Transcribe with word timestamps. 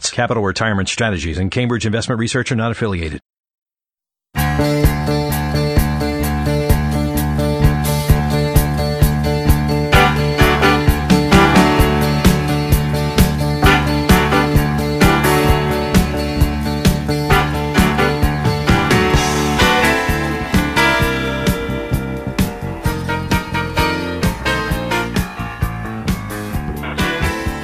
Capital 0.00 0.42
Retirement 0.42 0.88
Strategies 0.88 1.36
and 1.38 1.50
Cambridge 1.50 1.84
Investment 1.84 2.18
Research 2.18 2.50
are 2.50 2.56
not 2.56 2.72
affiliated. 2.72 3.20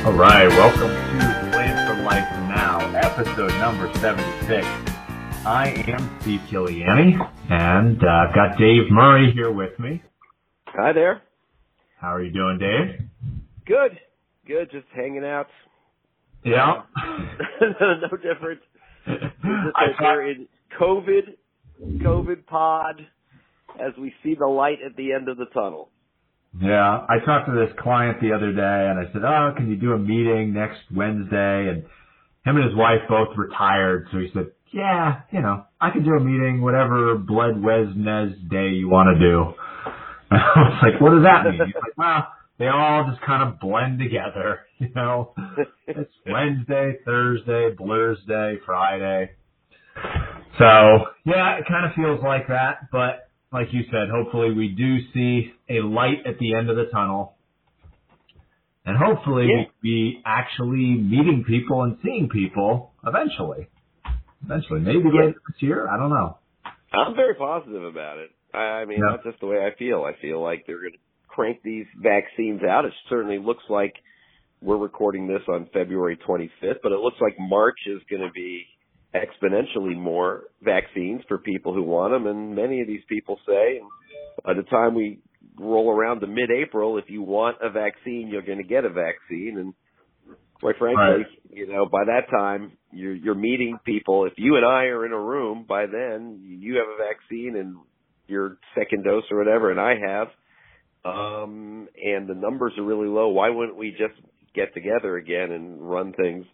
All 0.05 0.15
right, 0.15 0.49
welcome 0.49 0.89
to 0.89 1.48
Life 2.09 2.33
Now, 2.49 2.97
episode 2.97 3.51
number 3.61 3.93
76. 3.99 4.67
I 5.45 5.85
am 5.89 6.19
Steve 6.23 6.41
Kiliani, 6.51 7.19
and 7.51 8.03
uh, 8.03 8.07
I've 8.07 8.35
got 8.35 8.57
Dave 8.57 8.91
Murray 8.91 9.31
here 9.35 9.53
with 9.53 9.79
me. 9.79 10.03
Hi 10.69 10.95
there. 10.95 11.21
How 12.01 12.15
are 12.15 12.23
you 12.23 12.33
doing, 12.33 12.59
Dave? 12.59 13.07
Good. 13.67 14.01
Good. 14.47 14.71
Just 14.71 14.87
hanging 14.97 15.23
out. 15.23 15.49
Yeah. 16.47 16.85
no 17.61 18.17
different. 18.17 18.61
I 19.07 19.89
we're 20.01 20.31
in 20.31 20.49
COVID, 20.81 21.37
COVID 22.03 22.47
pod, 22.47 23.07
as 23.79 23.93
we 24.01 24.15
see 24.23 24.35
the 24.35 24.47
light 24.47 24.79
at 24.83 24.97
the 24.97 25.13
end 25.13 25.29
of 25.29 25.37
the 25.37 25.45
tunnel. 25.53 25.91
Yeah, 26.59 27.05
I 27.07 27.19
talked 27.25 27.47
to 27.49 27.55
this 27.55 27.77
client 27.79 28.21
the 28.23 28.33
other 28.33 28.53
day, 28.53 28.89
and 28.89 28.99
I 28.99 29.13
said, 29.13 29.23
"Oh, 29.23 29.53
can 29.55 29.69
you 29.69 29.77
do 29.77 29.93
a 29.93 29.99
meeting 29.99 30.55
next 30.55 30.81
Wednesday?" 30.95 31.69
And 31.69 31.85
him 32.49 32.57
and 32.57 32.65
his 32.65 32.77
wife 32.77 33.01
both 33.09 33.37
retired, 33.37 34.09
so 34.11 34.19
he 34.19 34.31
said, 34.33 34.47
"Yeah, 34.73 35.23
you 35.31 35.41
know, 35.41 35.65
I 35.81 35.91
can 35.91 36.05
do 36.05 36.15
a 36.15 36.21
meeting 36.21 36.63
whatever 36.63 37.17
Bled 37.17 37.63
Wednesday 37.63 38.35
day 38.49 38.69
you 38.71 38.89
want 38.89 39.17
to 39.17 39.21
do." 39.21 39.55
And 40.31 40.41
I 40.57 40.61
was 40.61 40.79
like, 40.83 41.01
"What 41.01 41.11
does 41.11 41.25
that 41.25 41.45
mean?" 41.45 41.61
He's 41.67 41.75
like, 41.75 41.97
"Well, 41.97 42.29
they 42.59 42.69
all 42.69 43.07
just 43.11 43.21
kind 43.23 43.49
of 43.49 43.61
blend 43.61 43.99
together, 43.99 44.61
you 44.79 44.89
know. 44.95 45.35
It's 45.87 46.13
Wednesday, 46.27 46.99
Thursday, 47.05 47.75
Blursday, 47.79 48.57
Friday." 48.65 49.33
So 50.59 51.07
yeah, 51.25 51.59
it 51.59 51.67
kind 51.69 51.87
of 51.87 51.93
feels 51.95 52.23
like 52.23 52.49
that, 52.49 52.91
but 52.91 53.29
like 53.53 53.69
you 53.73 53.83
said, 53.91 54.09
hopefully 54.13 54.53
we 54.53 54.69
do 54.69 54.99
see 55.15 55.53
a 55.71 55.81
light 55.81 56.27
at 56.27 56.39
the 56.39 56.55
end 56.55 56.69
of 56.71 56.77
the 56.77 56.87
tunnel. 56.93 57.38
And 58.89 58.97
hopefully 58.97 59.49
Yeah. 59.49 59.65
we 59.83 60.15
be 60.17 60.23
actually 60.25 60.97
meeting 60.97 61.45
people 61.45 61.83
and 61.83 61.99
seeing 62.03 62.31
people 62.31 62.95
eventually. 63.07 63.67
Eventually. 64.43 64.81
Maybe 64.81 65.11
Yeah. 65.13 65.21
later 65.27 65.41
this 65.47 65.63
year. 65.63 65.87
I 65.89 65.99
don't 65.99 66.09
know. 66.09 66.39
I'm 66.93 67.15
very 67.15 67.35
positive 67.35 67.85
about 67.85 68.17
it. 68.17 68.31
I, 68.55 68.81
I 68.81 68.85
mean, 68.87 68.99
Yeah. 68.99 69.11
that's 69.13 69.25
just 69.25 69.41
the 69.41 69.47
way 69.47 69.65
I 69.65 69.73
feel. 69.73 70.05
I 70.05 70.15
feel 70.15 70.41
like 70.41 70.65
they're 70.67 70.81
going 70.81 70.95
to 70.95 70.99
crank 71.29 71.61
these 71.63 71.87
vaccines 71.99 72.63
out. 72.63 72.87
It 72.87 72.95
certainly 73.11 73.39
looks 73.39 73.69
like 73.69 73.95
we're 74.63 74.79
recording 74.79 75.27
this 75.27 75.47
on 75.49 75.67
February 75.67 76.17
25th, 76.17 76.81
but 76.83 76.93
it 76.93 76.99
looks 76.99 77.21
like 77.21 77.39
March 77.39 77.79
is 77.87 78.03
going 78.05 78.23
to 78.23 78.33
be 78.33 78.67
exponentially 79.15 79.97
more 79.97 80.45
vaccines 80.63 81.23
for 81.29 81.37
people 81.37 81.75
who 81.75 81.83
want 81.83 82.13
them. 82.13 82.27
And 82.27 82.55
many 82.57 82.81
of 82.81 82.87
these 82.87 83.05
people 83.05 83.39
say, 83.47 83.81
by 84.45 84.55
the 84.55 84.63
time 84.63 84.95
we 84.95 85.19
roll 85.59 85.91
around 85.91 86.21
to 86.21 86.27
mid-April, 86.27 86.99
if 86.99 87.05
you 87.09 87.23
want 87.23 87.59
a 87.63 87.71
vaccine, 87.71 88.29
you're 88.29 88.43
going 88.43 88.59
to 88.59 88.65
get 88.65 88.85
a 88.85 88.91
vaccine. 88.91 89.57
And 89.59 89.75
quite 90.61 90.77
frankly, 90.79 91.03
Right. 91.03 91.27
you 91.51 91.67
know, 91.67 91.87
by 91.87 92.05
that 92.07 92.31
time, 92.31 92.73
you're, 92.93 93.15
you're 93.15 93.35
meeting 93.35 93.79
people. 93.85 94.25
If 94.25 94.35
you 94.37 94.57
and 94.57 94.65
I 94.65 94.85
are 94.85 95.05
in 95.05 95.13
a 95.13 95.21
room, 95.21 95.65
by 95.69 95.87
then 95.87 96.41
you 96.43 96.77
have 96.77 96.87
a 96.89 96.97
vaccine 96.99 97.57
and 97.57 97.77
your 98.27 98.59
second 98.75 99.05
dose 99.05 99.25
or 99.31 99.39
whatever, 99.39 99.71
and 99.71 99.81
I 99.81 99.95
have, 100.07 100.29
um, 101.05 101.89
and 102.03 102.29
the 102.29 102.35
numbers 102.35 102.73
are 102.77 102.85
really 102.85 103.09
low. 103.09 103.29
Why 103.29 103.49
wouldn't 103.49 103.79
we 103.79 103.91
just 103.91 104.21
get 104.55 104.75
together 104.75 105.17
again 105.17 105.53
and 105.53 105.81
run 105.81 106.13
things 106.13 106.45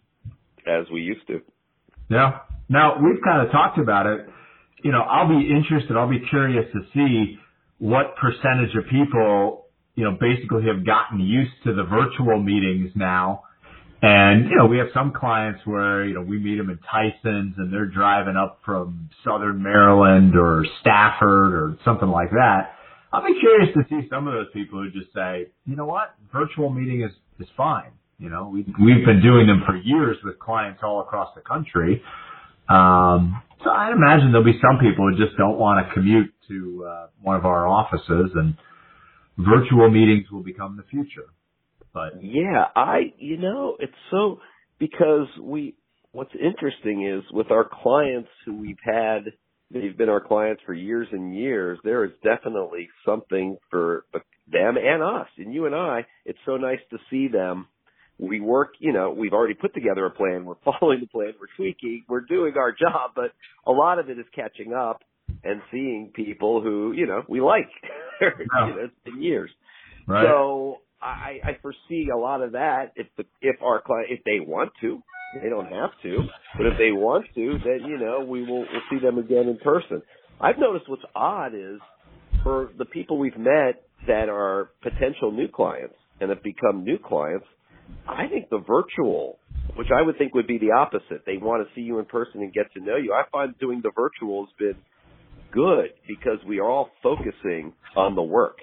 as 0.67 0.85
we 0.91 1.01
used 1.01 1.27
to? 1.27 1.41
Yeah. 2.09 2.39
Now 2.69 2.95
we've 3.01 3.21
kind 3.23 3.45
of 3.45 3.51
talked 3.51 3.77
about 3.77 4.05
it. 4.05 4.27
You 4.83 4.91
know, 4.91 5.01
I'll 5.01 5.27
be 5.27 5.49
interested, 5.49 5.97
I'll 5.97 6.09
be 6.09 6.23
curious 6.29 6.65
to 6.73 6.81
see 6.93 7.37
what 7.79 8.15
percentage 8.15 8.75
of 8.75 8.85
people, 8.89 9.65
you 9.95 10.03
know, 10.03 10.17
basically 10.19 10.63
have 10.67 10.85
gotten 10.85 11.19
used 11.19 11.51
to 11.65 11.73
the 11.73 11.83
virtual 11.83 12.41
meetings 12.41 12.91
now. 12.95 13.43
And, 14.01 14.49
you 14.49 14.55
know, 14.57 14.67
we 14.67 14.77
have 14.77 14.87
some 14.93 15.13
clients 15.13 15.61
where, 15.65 16.05
you 16.05 16.13
know, 16.13 16.21
we 16.21 16.37
meet 16.37 16.57
them 16.57 16.69
in 16.69 16.77
Tyson's 16.79 17.55
and 17.57 17.73
they're 17.73 17.87
driving 17.87 18.35
up 18.35 18.59
from 18.63 19.09
Southern 19.23 19.63
Maryland 19.63 20.35
or 20.37 20.65
Stafford 20.81 21.53
or 21.53 21.77
something 21.83 22.09
like 22.09 22.29
that. 22.31 22.75
I'll 23.11 23.25
be 23.25 23.39
curious 23.39 23.73
to 23.73 23.83
see 23.89 24.07
some 24.09 24.27
of 24.27 24.33
those 24.33 24.47
people 24.53 24.83
who 24.83 24.91
just 24.91 25.13
say, 25.13 25.47
you 25.65 25.75
know 25.75 25.85
what, 25.85 26.13
virtual 26.33 26.69
meeting 26.69 27.01
is, 27.01 27.11
is 27.39 27.47
fine. 27.55 27.91
You 28.19 28.29
know, 28.29 28.49
we, 28.51 28.65
we've 28.79 29.05
been 29.05 29.21
doing 29.21 29.47
them 29.47 29.63
for 29.65 29.75
years 29.75 30.17
with 30.23 30.37
clients 30.39 30.81
all 30.83 31.01
across 31.01 31.33
the 31.35 31.41
country. 31.41 32.01
Um, 32.69 33.41
so 33.65 33.71
I 33.71 33.91
imagine 33.91 34.31
there'll 34.31 34.45
be 34.45 34.59
some 34.61 34.79
people 34.79 35.09
who 35.09 35.17
just 35.17 35.37
don't 35.37 35.57
want 35.57 35.85
to 35.85 35.93
commute 35.93 36.31
to 36.47 36.85
uh, 36.87 37.07
one 37.21 37.35
of 37.35 37.45
our 37.45 37.67
offices 37.67 38.31
and 38.35 38.55
virtual 39.37 39.89
meetings 39.89 40.29
will 40.31 40.43
become 40.43 40.77
the 40.77 40.83
future. 40.83 41.27
But 41.93 42.23
Yeah, 42.23 42.65
I, 42.75 43.13
you 43.17 43.37
know, 43.37 43.75
it's 43.79 43.93
so, 44.11 44.39
because 44.79 45.27
we, 45.41 45.75
what's 46.11 46.33
interesting 46.35 47.07
is 47.07 47.23
with 47.33 47.51
our 47.51 47.67
clients 47.83 48.29
who 48.45 48.57
we've 48.57 48.77
had, 48.83 49.25
they've 49.71 49.97
been 49.97 50.09
our 50.09 50.21
clients 50.21 50.61
for 50.65 50.73
years 50.73 51.07
and 51.11 51.35
years, 51.35 51.79
there 51.83 52.05
is 52.05 52.11
definitely 52.23 52.89
something 53.05 53.57
for 53.71 54.05
them 54.51 54.75
and 54.77 55.01
us, 55.01 55.27
and 55.37 55.53
you 55.53 55.65
and 55.65 55.73
I, 55.75 56.05
it's 56.25 56.39
so 56.45 56.57
nice 56.57 56.79
to 56.91 56.97
see 57.09 57.27
them. 57.27 57.67
We 58.17 58.39
work, 58.39 58.73
you 58.79 58.93
know, 58.93 59.11
we've 59.11 59.33
already 59.33 59.55
put 59.55 59.73
together 59.73 60.05
a 60.05 60.11
plan, 60.11 60.45
we're 60.45 60.55
following 60.63 61.01
the 61.01 61.07
plan, 61.07 61.33
we're 61.39 61.47
tweaking, 61.55 62.05
we're 62.07 62.21
doing 62.21 62.53
our 62.57 62.71
job, 62.71 63.11
but 63.15 63.31
a 63.65 63.71
lot 63.71 63.99
of 63.99 64.09
it 64.09 64.17
is 64.17 64.25
catching 64.33 64.73
up 64.73 65.01
and 65.43 65.61
seeing 65.71 66.11
people 66.15 66.61
who, 66.61 66.93
you 66.93 67.07
know, 67.07 67.23
we 67.27 67.41
like. 67.41 67.69
you 68.21 68.27
know, 68.51 68.75
it's 68.77 68.93
been 69.03 69.21
years. 69.21 69.51
right. 70.07 70.25
So 70.27 70.77
I, 71.01 71.39
I 71.43 71.57
foresee 71.61 72.09
a 72.13 72.17
lot 72.17 72.41
of 72.41 72.53
that 72.53 72.93
if 72.95 73.07
the 73.17 73.25
if 73.41 73.61
our 73.61 73.81
client 73.81 74.09
if 74.09 74.23
they 74.23 74.39
want 74.39 74.71
to, 74.81 75.01
they 75.41 75.49
don't 75.49 75.71
have 75.71 75.91
to, 76.03 76.23
but 76.57 76.65
if 76.65 76.77
they 76.77 76.91
want 76.91 77.25
to, 77.35 77.57
then 77.63 77.87
you 77.87 77.97
know 77.97 78.25
we 78.27 78.41
will 78.41 78.61
we'll 78.61 78.81
see 78.89 78.99
them 78.99 79.17
again 79.17 79.47
in 79.47 79.57
person. 79.57 80.01
I've 80.41 80.57
noticed 80.57 80.89
what's 80.89 81.03
odd 81.15 81.53
is 81.53 81.79
for 82.43 82.71
the 82.77 82.85
people 82.85 83.17
we've 83.17 83.37
met 83.37 83.83
that 84.07 84.29
are 84.29 84.71
potential 84.81 85.31
new 85.31 85.47
clients 85.47 85.95
and 86.19 86.29
have 86.29 86.43
become 86.43 86.83
new 86.83 86.97
clients, 86.97 87.45
I 88.07 88.27
think 88.27 88.49
the 88.49 88.59
virtual, 88.59 89.39
which 89.75 89.87
I 89.95 90.01
would 90.01 90.17
think 90.17 90.33
would 90.35 90.47
be 90.47 90.57
the 90.57 90.71
opposite, 90.71 91.25
they 91.25 91.37
want 91.37 91.67
to 91.67 91.75
see 91.75 91.81
you 91.81 91.99
in 91.99 92.05
person 92.05 92.41
and 92.41 92.53
get 92.53 92.71
to 92.73 92.79
know 92.79 92.95
you. 92.97 93.13
I 93.13 93.23
find 93.31 93.57
doing 93.59 93.81
the 93.81 93.91
virtual 93.95 94.45
has 94.45 94.53
been 94.57 94.81
good 95.51 95.91
because 96.07 96.39
we 96.47 96.59
are 96.59 96.69
all 96.69 96.89
focusing 97.01 97.73
on 97.95 98.15
the 98.15 98.23
work 98.23 98.57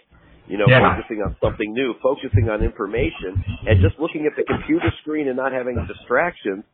you 0.49 0.59
know, 0.59 0.67
Yeah. 0.69 0.97
focusing 0.97 1.23
on 1.23 1.37
something 1.41 1.73
new, 1.73 1.95
focusing 2.03 2.51
on 2.51 2.63
information, 2.63 3.43
and 3.67 3.81
just 3.81 3.99
looking 3.99 4.27
at 4.27 4.37
the 4.37 4.45
computer 4.45 4.91
screen 5.01 5.29
and 5.29 5.37
not 5.37 5.53
having 5.53 5.77
distractions 5.87 6.65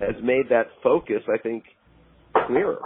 has 0.00 0.20
made 0.22 0.48
that 0.48 0.70
focus, 0.82 1.22
I 1.28 1.38
think, 1.38 1.64
clearer. 2.46 2.80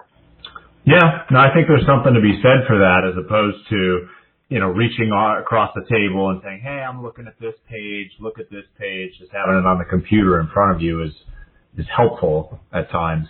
Yeah, 0.84 1.24
no, 1.30 1.38
I 1.38 1.54
think 1.54 1.68
there's 1.68 1.86
something 1.86 2.12
to 2.12 2.20
be 2.20 2.40
said 2.42 2.66
for 2.66 2.76
that 2.78 3.04
as 3.04 3.16
opposed 3.16 3.68
to, 3.68 4.08
you 4.52 4.60
know, 4.60 4.68
reaching 4.68 5.10
across 5.40 5.72
the 5.74 5.82
table 5.88 6.28
and 6.28 6.42
saying, 6.44 6.60
"Hey, 6.60 6.84
I'm 6.86 7.02
looking 7.02 7.26
at 7.26 7.40
this 7.40 7.54
page. 7.70 8.10
Look 8.20 8.38
at 8.38 8.50
this 8.50 8.66
page." 8.78 9.18
Just 9.18 9.32
having 9.32 9.56
it 9.56 9.64
on 9.64 9.78
the 9.78 9.86
computer 9.86 10.38
in 10.40 10.48
front 10.48 10.76
of 10.76 10.82
you 10.82 11.02
is 11.02 11.14
is 11.78 11.86
helpful 11.88 12.60
at 12.70 12.90
times. 12.90 13.28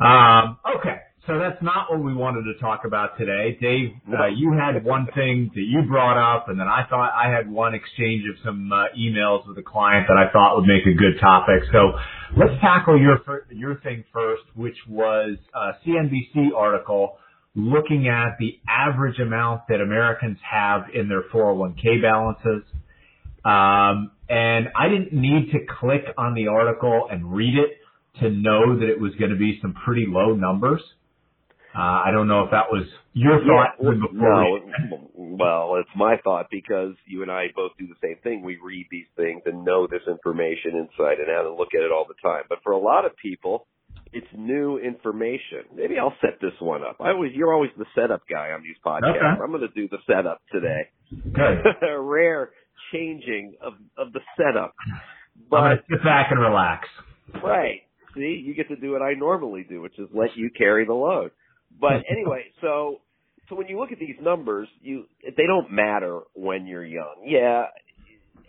Um, 0.00 0.56
okay, 0.78 0.96
so 1.26 1.38
that's 1.38 1.62
not 1.62 1.90
what 1.90 2.02
we 2.02 2.14
wanted 2.14 2.50
to 2.50 2.58
talk 2.58 2.86
about 2.86 3.18
today. 3.18 3.58
Dave, 3.60 3.90
uh, 4.08 4.28
you 4.28 4.56
had 4.58 4.82
one 4.82 5.08
thing 5.14 5.50
that 5.54 5.60
you 5.60 5.82
brought 5.86 6.16
up, 6.16 6.48
and 6.48 6.58
then 6.58 6.68
I 6.68 6.86
thought 6.88 7.12
I 7.12 7.30
had 7.30 7.50
one 7.50 7.74
exchange 7.74 8.24
of 8.30 8.42
some 8.42 8.72
uh, 8.72 8.84
emails 8.98 9.46
with 9.46 9.58
a 9.58 9.62
client 9.62 10.06
that 10.08 10.16
I 10.16 10.32
thought 10.32 10.56
would 10.56 10.66
make 10.66 10.86
a 10.86 10.96
good 10.96 11.20
topic. 11.20 11.64
So 11.70 11.92
let's 12.34 12.58
tackle 12.62 12.98
your 12.98 13.20
your 13.50 13.74
thing 13.80 14.04
first, 14.10 14.44
which 14.54 14.78
was 14.88 15.36
a 15.54 15.72
CNBC 15.84 16.56
article 16.56 17.18
looking 17.58 18.08
at 18.08 18.38
the 18.38 18.60
average 18.68 19.18
amount 19.18 19.62
that 19.68 19.80
Americans 19.80 20.38
have 20.48 20.84
in 20.94 21.08
their 21.08 21.24
401k 21.34 22.00
balances. 22.00 22.62
Um, 23.44 24.12
and 24.28 24.68
I 24.76 24.88
didn't 24.88 25.12
need 25.12 25.50
to 25.52 25.58
click 25.80 26.04
on 26.16 26.34
the 26.34 26.46
article 26.48 27.08
and 27.10 27.34
read 27.34 27.54
it 27.58 27.78
to 28.20 28.30
know 28.30 28.78
that 28.78 28.88
it 28.88 29.00
was 29.00 29.12
going 29.16 29.30
to 29.30 29.36
be 29.36 29.58
some 29.60 29.74
pretty 29.84 30.06
low 30.06 30.34
numbers. 30.34 30.80
Uh, 31.74 32.02
I 32.06 32.10
don't 32.12 32.28
know 32.28 32.44
if 32.44 32.50
that 32.52 32.72
was 32.72 32.86
your 33.12 33.40
thought 33.40 33.76
yeah, 33.80 33.90
no, 34.12 34.58
well, 35.14 35.76
it's 35.76 35.90
my 35.94 36.16
thought 36.24 36.46
because 36.50 36.94
you 37.06 37.22
and 37.22 37.30
I 37.30 37.46
both 37.54 37.72
do 37.78 37.86
the 37.86 37.94
same 38.02 38.16
thing. 38.22 38.42
We 38.42 38.58
read 38.62 38.86
these 38.90 39.06
things 39.16 39.42
and 39.46 39.64
know 39.64 39.86
this 39.86 40.02
information 40.08 40.76
inside 40.76 41.18
and 41.18 41.30
out 41.30 41.46
and 41.46 41.56
look 41.56 41.74
at 41.76 41.82
it 41.82 41.92
all 41.92 42.06
the 42.06 42.14
time. 42.22 42.44
But 42.48 42.58
for 42.62 42.72
a 42.72 42.78
lot 42.78 43.04
of 43.04 43.16
people, 43.16 43.66
it's 44.12 44.26
new 44.36 44.78
information. 44.78 45.64
Maybe 45.74 45.98
I'll 45.98 46.14
set 46.20 46.40
this 46.40 46.52
one 46.60 46.82
up. 46.82 46.96
I 47.00 47.10
always, 47.10 47.32
you're 47.34 47.52
always 47.52 47.70
the 47.76 47.86
setup 47.94 48.22
guy 48.30 48.50
on 48.52 48.62
these 48.62 48.76
podcasts. 48.84 49.16
Okay. 49.16 49.42
I'm 49.42 49.50
going 49.50 49.60
to 49.60 49.68
do 49.68 49.88
the 49.88 49.98
setup 50.06 50.40
today. 50.52 50.88
Good. 51.10 51.64
Rare 52.00 52.50
changing 52.92 53.54
of 53.60 53.74
of 53.96 54.12
the 54.12 54.20
setup. 54.36 54.74
But 55.50 55.56
I'm 55.56 55.78
sit 55.90 56.02
back 56.04 56.28
and 56.30 56.40
relax. 56.40 56.88
Right. 57.42 57.82
See, 58.14 58.42
you 58.44 58.54
get 58.54 58.68
to 58.68 58.76
do 58.76 58.92
what 58.92 59.02
I 59.02 59.14
normally 59.14 59.64
do, 59.68 59.80
which 59.80 59.98
is 59.98 60.08
let 60.12 60.36
you 60.36 60.50
carry 60.56 60.86
the 60.86 60.94
load. 60.94 61.30
But 61.78 62.02
anyway, 62.10 62.44
so 62.60 63.00
so 63.48 63.56
when 63.56 63.68
you 63.68 63.78
look 63.78 63.92
at 63.92 63.98
these 63.98 64.16
numbers, 64.20 64.68
you 64.80 65.04
they 65.24 65.46
don't 65.46 65.70
matter 65.70 66.20
when 66.34 66.66
you're 66.66 66.86
young. 66.86 67.24
Yeah, 67.26 67.66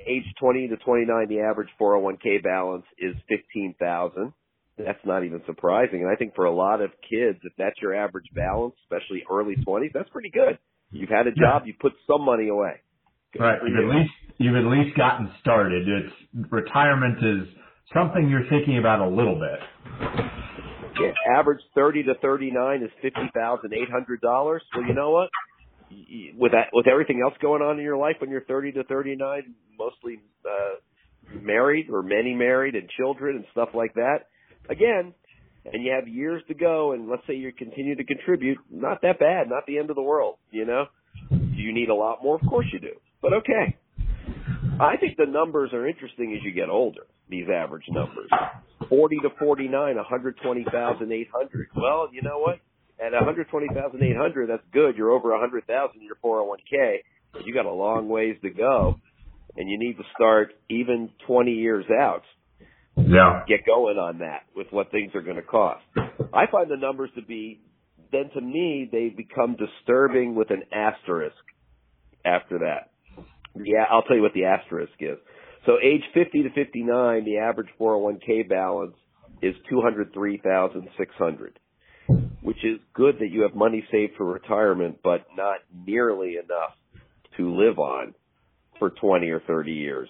age 0.06 0.24
20 0.40 0.70
to 0.70 0.78
29, 0.78 1.28
the 1.28 1.42
average 1.42 1.70
401k 1.80 2.44
balance 2.44 2.86
is 2.98 3.16
15,000. 3.28 4.34
That's 4.80 5.00
not 5.06 5.26
even 5.26 5.42
surprising. 5.46 6.02
And 6.02 6.10
I 6.10 6.16
think 6.16 6.36
for 6.36 6.46
a 6.46 6.54
lot 6.54 6.82
of 6.82 6.92
kids, 7.10 7.40
if 7.44 7.52
that's 7.58 7.76
your 7.82 7.94
average 7.94 8.28
balance, 8.34 8.76
especially 8.86 9.24
early 9.30 9.56
20s, 9.68 9.92
that's 9.94 10.10
pretty 10.10 10.30
good. 10.30 10.58
You've 10.92 11.10
had 11.10 11.28
a 11.28 11.32
job, 11.32 11.64
you 11.66 11.74
put 11.80 11.94
some 12.08 12.24
money 12.24 12.48
away. 12.48 12.82
Good 13.34 13.42
right. 13.42 13.60
You've 13.68 13.90
at 13.90 13.96
least 13.96 14.12
you've 14.40 14.56
at 14.56 14.66
least 14.66 14.98
gotten 14.98 15.30
started. 15.40 15.88
It's 15.88 16.52
retirement 16.52 17.18
is 17.20 17.48
something 17.94 18.28
you're 18.28 18.50
thinking 18.50 18.80
about 18.80 19.02
a 19.02 19.08
little 19.08 19.36
bit. 19.36 19.60
Yeah, 21.00 21.38
average 21.38 21.62
thirty 21.76 22.02
to 22.04 22.16
thirty 22.22 22.50
nine 22.50 22.82
is 22.82 22.90
fifty 23.04 23.30
thousand 23.36 23.74
eight 23.74 23.90
hundred 23.92 24.22
dollars. 24.22 24.64
Well, 24.76 24.86
you 24.86 24.96
know 24.96 25.12
what? 25.12 25.30
With 26.38 26.54
that, 26.54 26.70
with 26.74 26.88
everything 26.88 27.22
else 27.24 27.36
going 27.40 27.62
on 27.62 27.78
in 27.78 27.84
your 27.84 27.98
life, 27.98 28.16
when 28.20 28.32
you're 28.32 28.46
thirty 28.46 28.72
to 28.72 28.84
thirty 28.84 29.16
nine, 29.16 29.54
mostly 29.78 30.22
uh, 30.44 31.36
married 31.40 31.90
or 31.92 32.02
many 32.02 32.34
married 32.34 32.76
and 32.76 32.90
children 32.98 33.36
and 33.36 33.46
stuff 33.52 33.70
like 33.76 33.94
that. 33.94 34.26
Again, 34.70 35.14
and 35.66 35.84
you 35.84 35.92
have 35.92 36.08
years 36.08 36.42
to 36.48 36.54
go, 36.54 36.94
and 36.94 37.10
let's 37.10 37.24
say 37.28 37.34
you 37.36 37.52
continue 37.52 37.96
to 37.96 38.04
contribute, 38.04 38.58
not 38.72 39.02
that 39.02 39.20
bad, 39.20 39.50
not 39.50 39.66
the 39.68 39.78
end 39.78 39.90
of 39.90 39.96
the 39.96 40.02
world. 40.02 40.36
You 40.52 40.66
know, 40.66 40.86
do 41.30 41.38
you 41.38 41.74
need 41.74 41.90
a 41.90 41.96
lot 41.96 42.24
more? 42.24 42.36
Of 42.36 42.48
course 42.48 42.68
you 42.72 42.80
do. 42.80 42.94
But 43.22 43.34
okay. 43.34 43.78
I 44.80 44.96
think 44.98 45.18
the 45.18 45.26
numbers 45.26 45.72
are 45.74 45.86
interesting 45.88 46.34
as 46.34 46.44
you 46.44 46.54
get 46.54 46.70
older, 46.70 47.02
these 47.30 47.48
average 47.54 47.84
numbers. 47.90 48.30
40 48.88 49.18
to 49.18 49.30
49, 49.38 49.96
120,800. 49.96 51.68
Well, 51.76 52.10
you 52.14 52.22
know 52.22 52.40
what? 52.40 52.60
At 53.06 53.12
120,800, 53.12 54.50
that's 54.50 54.64
good. 54.72 54.96
You're 54.96 55.12
over 55.12 55.32
100,000 55.32 56.00
in 56.00 56.06
your 56.06 56.16
401k. 56.24 56.98
But 57.34 57.46
you 57.46 57.54
got 57.54 57.66
a 57.66 57.72
long 57.72 58.08
ways 58.08 58.38
to 58.42 58.50
go. 58.50 58.96
And 59.58 59.70
you 59.70 59.78
need 59.78 59.98
to 59.98 60.04
start 60.16 60.54
even 60.70 61.10
20 61.28 61.52
years 61.52 61.86
out. 61.92 62.24
Yeah. 62.98 63.44
Get 63.48 63.66
going 63.66 63.98
on 63.98 64.20
that 64.20 64.44
with 64.56 64.68
what 64.72 64.92
things 64.92 65.14
are 65.16 65.22
going 65.22 65.38
to 65.38 65.42
cost. 65.42 65.84
I 66.34 66.46
find 66.52 66.70
the 66.70 66.78
numbers 66.78 67.10
to 67.16 67.22
be, 67.22 67.62
then 68.12 68.30
to 68.34 68.42
me, 68.42 68.90
they 68.92 69.10
become 69.10 69.56
disturbing 69.56 70.36
with 70.36 70.52
an 70.52 70.64
asterisk 70.72 71.36
after 72.26 72.60
that. 72.60 72.92
Yeah, 73.56 73.86
I'll 73.90 74.04
tell 74.04 74.16
you 74.16 74.22
what 74.22 74.34
the 74.34 74.46
asterisk 74.46 74.94
is. 75.00 75.18
So 75.66 75.74
age 75.84 76.04
50 76.14 76.44
to 76.44 76.50
59, 76.50 77.26
the 77.26 77.38
average 77.38 77.70
401k 77.80 78.48
balance 78.48 78.96
is 79.42 79.56
203,600, 79.70 81.60
which 82.42 82.64
is 82.64 82.80
good 82.94 83.16
that 83.20 83.30
you 83.32 83.42
have 83.42 83.56
money 83.56 83.84
saved 83.92 84.14
for 84.18 84.26
retirement, 84.26 85.00
but 85.04 85.26
not 85.36 85.58
nearly 85.86 86.36
enough 86.36 86.74
to 87.38 87.56
live 87.56 87.80
on 87.80 88.14
for 88.80 88.90
20 88.90 89.30
or 89.30 89.42
30 89.42 89.72
years 89.72 90.10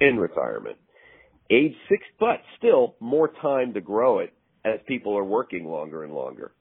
in 0.00 0.16
retirement. 0.16 0.76
Age 1.50 1.74
six, 1.88 2.02
but 2.18 2.40
still 2.58 2.94
more 3.00 3.28
time 3.42 3.74
to 3.74 3.80
grow 3.80 4.20
it 4.20 4.32
as 4.64 4.78
people 4.86 5.16
are 5.18 5.24
working 5.24 5.64
longer 5.64 6.04
and 6.04 6.12
longer. 6.12 6.52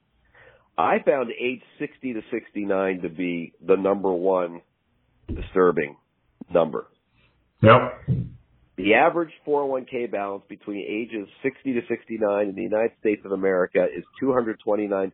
I 0.77 0.97
found 1.05 1.31
age 1.39 1.61
60 1.77 2.13
to 2.13 2.21
69 2.31 3.01
to 3.01 3.09
be 3.09 3.53
the 3.65 3.75
number 3.75 4.11
one 4.11 4.61
disturbing 5.27 5.97
number. 6.51 6.87
Yep. 7.61 8.07
The 8.77 8.93
average 8.93 9.31
401k 9.45 10.09
balance 10.09 10.43
between 10.47 10.85
ages 10.87 11.27
60 11.43 11.73
to 11.73 11.81
69 11.89 12.47
in 12.47 12.55
the 12.55 12.61
United 12.61 12.93
States 13.01 13.21
of 13.25 13.33
America 13.33 13.85
is 13.95 14.05
$229,100. 14.23 15.11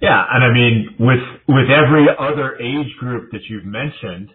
Yeah, 0.00 0.24
and 0.32 0.44
I 0.44 0.52
mean, 0.52 0.96
with 0.98 1.20
with 1.48 1.70
every 1.70 2.06
other 2.18 2.56
age 2.56 2.92
group 2.98 3.30
that 3.30 3.42
you've 3.48 3.64
mentioned, 3.64 4.30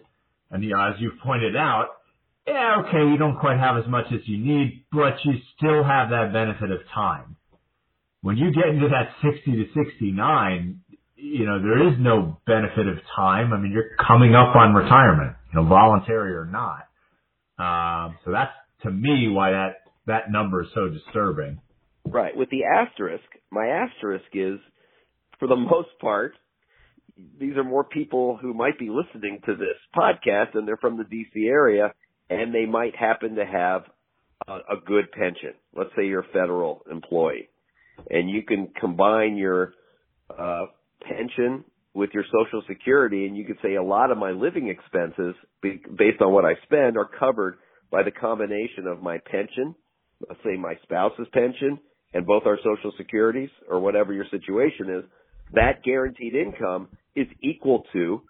and 0.50 0.64
you 0.64 0.70
know, 0.72 0.82
as 0.82 0.96
you've 1.00 1.20
pointed 1.24 1.58
out, 1.58 1.88
yeah, 2.48 2.82
okay, 2.82 3.10
you 3.10 3.18
don't 3.18 3.40
quite 3.40 3.58
have 3.58 3.78
as 3.78 3.90
much 3.90 4.06
as 4.14 4.20
you 4.26 4.38
need, 4.38 4.86
but 4.92 5.14
you 5.24 5.34
still 5.56 5.84
have 5.84 6.10
that 6.10 6.32
benefit 6.34 6.72
of 6.72 6.80
time. 6.94 7.38
When 8.22 8.38
you 8.38 8.52
get 8.52 8.68
into 8.68 8.88
that 8.90 9.16
60 9.22 9.52
to 9.52 9.66
69, 9.74 10.82
you 11.16 11.46
know, 11.46 11.62
there 11.62 11.88
is 11.88 11.96
no 12.00 12.40
benefit 12.46 12.88
of 12.88 12.98
time. 13.16 13.54
I 13.54 13.60
mean, 13.60 13.72
you're 13.72 13.96
coming 14.06 14.36
up 14.36 14.56
on 14.56 14.74
retirement, 14.74 15.36
you 15.54 15.62
know, 15.62 15.68
voluntary 15.68 16.34
or 16.34 16.46
not. 16.46 16.88
Um, 17.58 18.18
so 18.26 18.32
that's 18.32 18.52
to 18.84 18.92
me 18.92 19.30
why 19.30 19.52
that 19.52 19.76
that 20.08 20.32
number 20.32 20.64
is 20.64 20.70
so 20.76 20.90
disturbing. 20.90 21.62
Right. 22.06 22.36
With 22.36 22.50
the 22.50 22.66
asterisk, 22.66 23.24
my 23.52 23.68
asterisk 23.68 24.26
is, 24.34 24.60
for 25.40 25.48
the 25.48 25.56
most 25.72 25.90
part, 26.02 26.34
these 27.40 27.56
are 27.56 27.64
more 27.64 27.86
people 27.86 28.38
who 28.42 28.54
might 28.54 28.78
be 28.78 28.90
listening 28.90 29.40
to 29.46 29.56
this 29.56 29.78
podcast 29.96 30.56
and 30.56 30.68
they're 30.68 30.78
from 30.78 30.98
the 30.98 31.04
DC 31.04 31.48
area 31.48 31.94
and 32.34 32.54
they 32.54 32.66
might 32.66 32.96
happen 32.96 33.36
to 33.36 33.46
have 33.46 33.84
a, 34.48 34.54
a 34.54 34.82
good 34.86 35.12
pension. 35.12 35.54
Let's 35.76 35.92
say 35.96 36.08
you're 36.08 36.22
a 36.22 36.34
federal 36.34 36.82
employee 36.90 37.50
and 38.10 38.30
you 38.30 38.44
can 38.44 38.70
combine 38.80 39.38
your 39.38 39.74
uh, 40.30 40.66
pension 41.02 41.64
with 41.94 42.10
your 42.14 42.24
social 42.26 42.64
security 42.68 43.26
and 43.28 43.38
you 43.38 43.46
could 43.46 43.58
say 43.62 43.76
a 43.76 43.84
lot 43.84 44.12
of 44.12 44.18
my 44.18 44.32
living 44.32 44.68
expenses 44.68 45.36
based 45.62 46.22
on 46.22 46.32
what 46.32 46.46
I 46.46 46.54
spend 46.64 46.98
are 46.98 47.10
covered 47.20 47.58
by 47.92 48.04
the 48.04 48.12
combination 48.12 48.88
of 48.88 49.04
my 49.04 49.20
pension, 49.30 49.76
let's 50.28 50.42
say 50.44 50.58
my 50.58 50.74
spouse's 50.84 51.28
pension 51.32 51.80
and 52.14 52.26
both 52.26 52.44
our 52.46 52.58
social 52.58 52.92
securities 52.98 53.50
or 53.70 53.80
whatever 53.80 54.14
your 54.14 54.26
situation 54.32 54.90
is, 54.90 55.04
that 55.54 55.84
guaranteed 55.84 56.34
income 56.34 56.88
is 57.16 57.28
equal 57.42 57.84
to, 57.94 58.22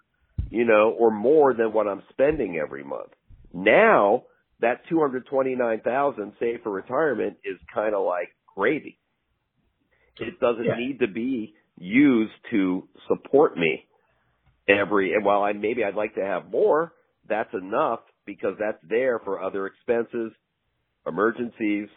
you 0.50 0.64
know, 0.64 0.94
or 0.98 1.10
more 1.10 1.54
than 1.54 1.72
what 1.72 1.86
I'm 1.86 2.02
spending 2.10 2.58
every 2.62 2.84
month. 2.84 3.10
Now 3.54 4.24
that 4.60 4.80
229,000 4.88 6.32
saved 6.40 6.62
for 6.62 6.70
retirement 6.70 7.36
is 7.44 7.56
kind 7.72 7.94
of 7.94 8.04
like 8.04 8.28
gravy. 8.54 8.98
It 10.18 10.38
doesn't 10.40 10.64
yeah. 10.64 10.76
need 10.76 11.00
to 11.00 11.08
be 11.08 11.54
used 11.76 12.32
to 12.50 12.88
support 13.08 13.56
me 13.56 13.86
every 14.68 15.12
and 15.12 15.24
while 15.24 15.42
I 15.42 15.52
maybe 15.52 15.84
I'd 15.84 15.94
like 15.94 16.14
to 16.14 16.24
have 16.24 16.50
more, 16.50 16.92
that's 17.28 17.52
enough 17.52 18.00
because 18.26 18.54
that's 18.58 18.78
there 18.88 19.18
for 19.18 19.42
other 19.42 19.66
expenses, 19.66 20.32
emergencies, 21.06 21.88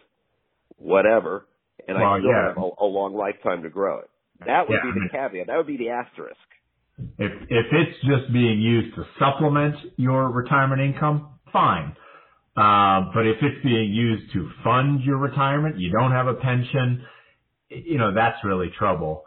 whatever, 0.77 1.47
and 1.87 1.97
well, 1.97 2.05
I 2.05 2.19
still 2.19 2.29
yeah. 2.31 2.47
have 2.49 2.57
a, 2.57 2.69
a, 2.83 2.85
long 2.85 3.15
lifetime 3.15 3.63
to 3.63 3.69
grow 3.69 3.99
it. 3.99 4.09
That 4.45 4.67
would 4.67 4.79
yeah, 4.83 4.91
be 4.93 4.99
the 4.99 5.09
caveat. 5.11 5.47
That 5.47 5.57
would 5.57 5.67
be 5.67 5.77
the 5.77 5.89
asterisk. 5.89 6.37
If 7.17 7.31
if 7.49 7.65
it's 7.71 7.97
just 8.01 8.33
being 8.33 8.59
used 8.59 8.95
to 8.95 9.05
supplement 9.19 9.75
your 9.97 10.31
retirement 10.31 10.81
income, 10.81 11.36
fine. 11.57 11.95
Uh, 12.55 13.11
but 13.13 13.27
if 13.27 13.37
it's 13.41 13.63
being 13.63 13.91
used 13.93 14.33
to 14.33 14.49
fund 14.63 15.01
your 15.03 15.17
retirement, 15.17 15.79
you 15.79 15.91
don't 15.91 16.11
have 16.11 16.27
a 16.27 16.35
pension, 16.35 17.05
you 17.69 17.97
know, 17.97 18.13
that's 18.13 18.37
really 18.43 18.71
trouble. 18.77 19.23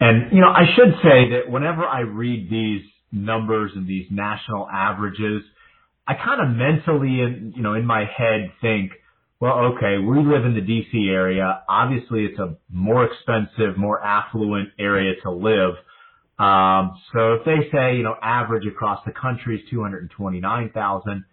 And, 0.00 0.32
you 0.32 0.40
know, 0.40 0.48
I 0.48 0.64
should 0.76 0.94
say 1.02 1.30
that 1.32 1.50
whenever 1.50 1.84
I 1.84 2.00
read 2.00 2.50
these 2.50 2.82
numbers 3.12 3.72
and 3.74 3.86
these 3.88 4.06
national 4.10 4.68
averages, 4.68 5.42
I 6.06 6.14
kind 6.14 6.42
of 6.42 6.56
mentally, 6.56 7.20
in, 7.20 7.54
you 7.56 7.62
know, 7.62 7.74
in 7.74 7.86
my 7.86 8.04
head 8.04 8.52
think, 8.60 8.92
well, 9.40 9.74
okay, 9.76 9.98
we 9.98 10.18
live 10.18 10.44
in 10.46 10.54
the 10.54 10.62
DC 10.62 11.10
area. 11.10 11.62
Obviously, 11.68 12.24
it's 12.26 12.38
a 12.38 12.56
more 12.70 13.04
expensive, 13.06 13.78
more 13.78 14.02
affluent 14.02 14.70
area 14.78 15.14
to 15.24 15.30
live. 15.30 15.74
Um, 16.38 16.98
so 17.14 17.34
if 17.34 17.44
they 17.46 17.70
say, 17.72 17.96
you 17.96 18.02
know, 18.02 18.16
average 18.22 18.66
across 18.66 19.00
the 19.06 19.12
country 19.12 19.60
is 19.60 19.70
229,000, 19.70 21.24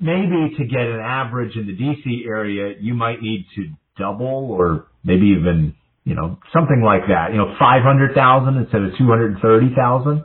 maybe 0.00 0.54
to 0.58 0.64
get 0.64 0.82
an 0.82 1.00
average 1.00 1.56
in 1.56 1.66
the 1.66 1.76
DC 1.76 2.26
area, 2.26 2.74
you 2.80 2.94
might 2.94 3.22
need 3.22 3.46
to 3.56 3.68
double 3.98 4.50
or 4.50 4.86
maybe 5.04 5.34
even, 5.38 5.74
you 6.04 6.14
know, 6.14 6.38
something 6.52 6.82
like 6.84 7.02
that, 7.08 7.32
you 7.32 7.38
know, 7.38 7.54
500,000 7.58 8.56
instead 8.56 8.82
of 8.82 8.96
230,000. 8.98 10.24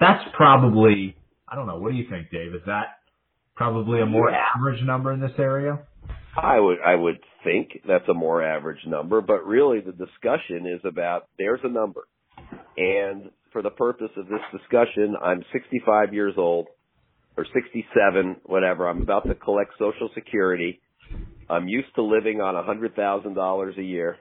That's 0.00 0.24
probably, 0.36 1.16
I 1.48 1.54
don't 1.54 1.66
know. 1.66 1.78
What 1.78 1.92
do 1.92 1.98
you 1.98 2.08
think, 2.10 2.30
Dave? 2.30 2.54
Is 2.54 2.62
that 2.66 2.98
probably 3.54 4.00
a 4.00 4.06
more 4.06 4.30
average 4.30 4.82
number 4.84 5.12
in 5.12 5.20
this 5.20 5.32
area? 5.38 5.80
I 6.36 6.58
would 6.58 6.78
I 6.84 6.94
would 6.94 7.18
think 7.44 7.80
that's 7.86 8.08
a 8.08 8.14
more 8.14 8.42
average 8.42 8.80
number, 8.86 9.20
but 9.20 9.46
really 9.46 9.80
the 9.80 9.92
discussion 9.92 10.66
is 10.66 10.80
about 10.84 11.28
there's 11.38 11.60
a 11.62 11.68
number. 11.68 12.02
And 12.76 13.30
for 13.52 13.60
the 13.60 13.70
purpose 13.70 14.10
of 14.16 14.28
this 14.28 14.40
discussion, 14.50 15.14
I'm 15.22 15.44
65 15.52 16.14
years 16.14 16.34
old 16.38 16.68
or 17.36 17.46
67, 17.52 18.36
whatever. 18.44 18.88
I'm 18.88 19.02
about 19.02 19.26
to 19.26 19.34
collect 19.34 19.72
social 19.78 20.10
security. 20.14 20.80
I'm 21.48 21.68
used 21.68 21.94
to 21.96 22.02
living 22.02 22.40
on 22.40 22.56
a 22.56 22.62
$100,000 22.62 23.78
a 23.78 23.82
year. 23.82 24.16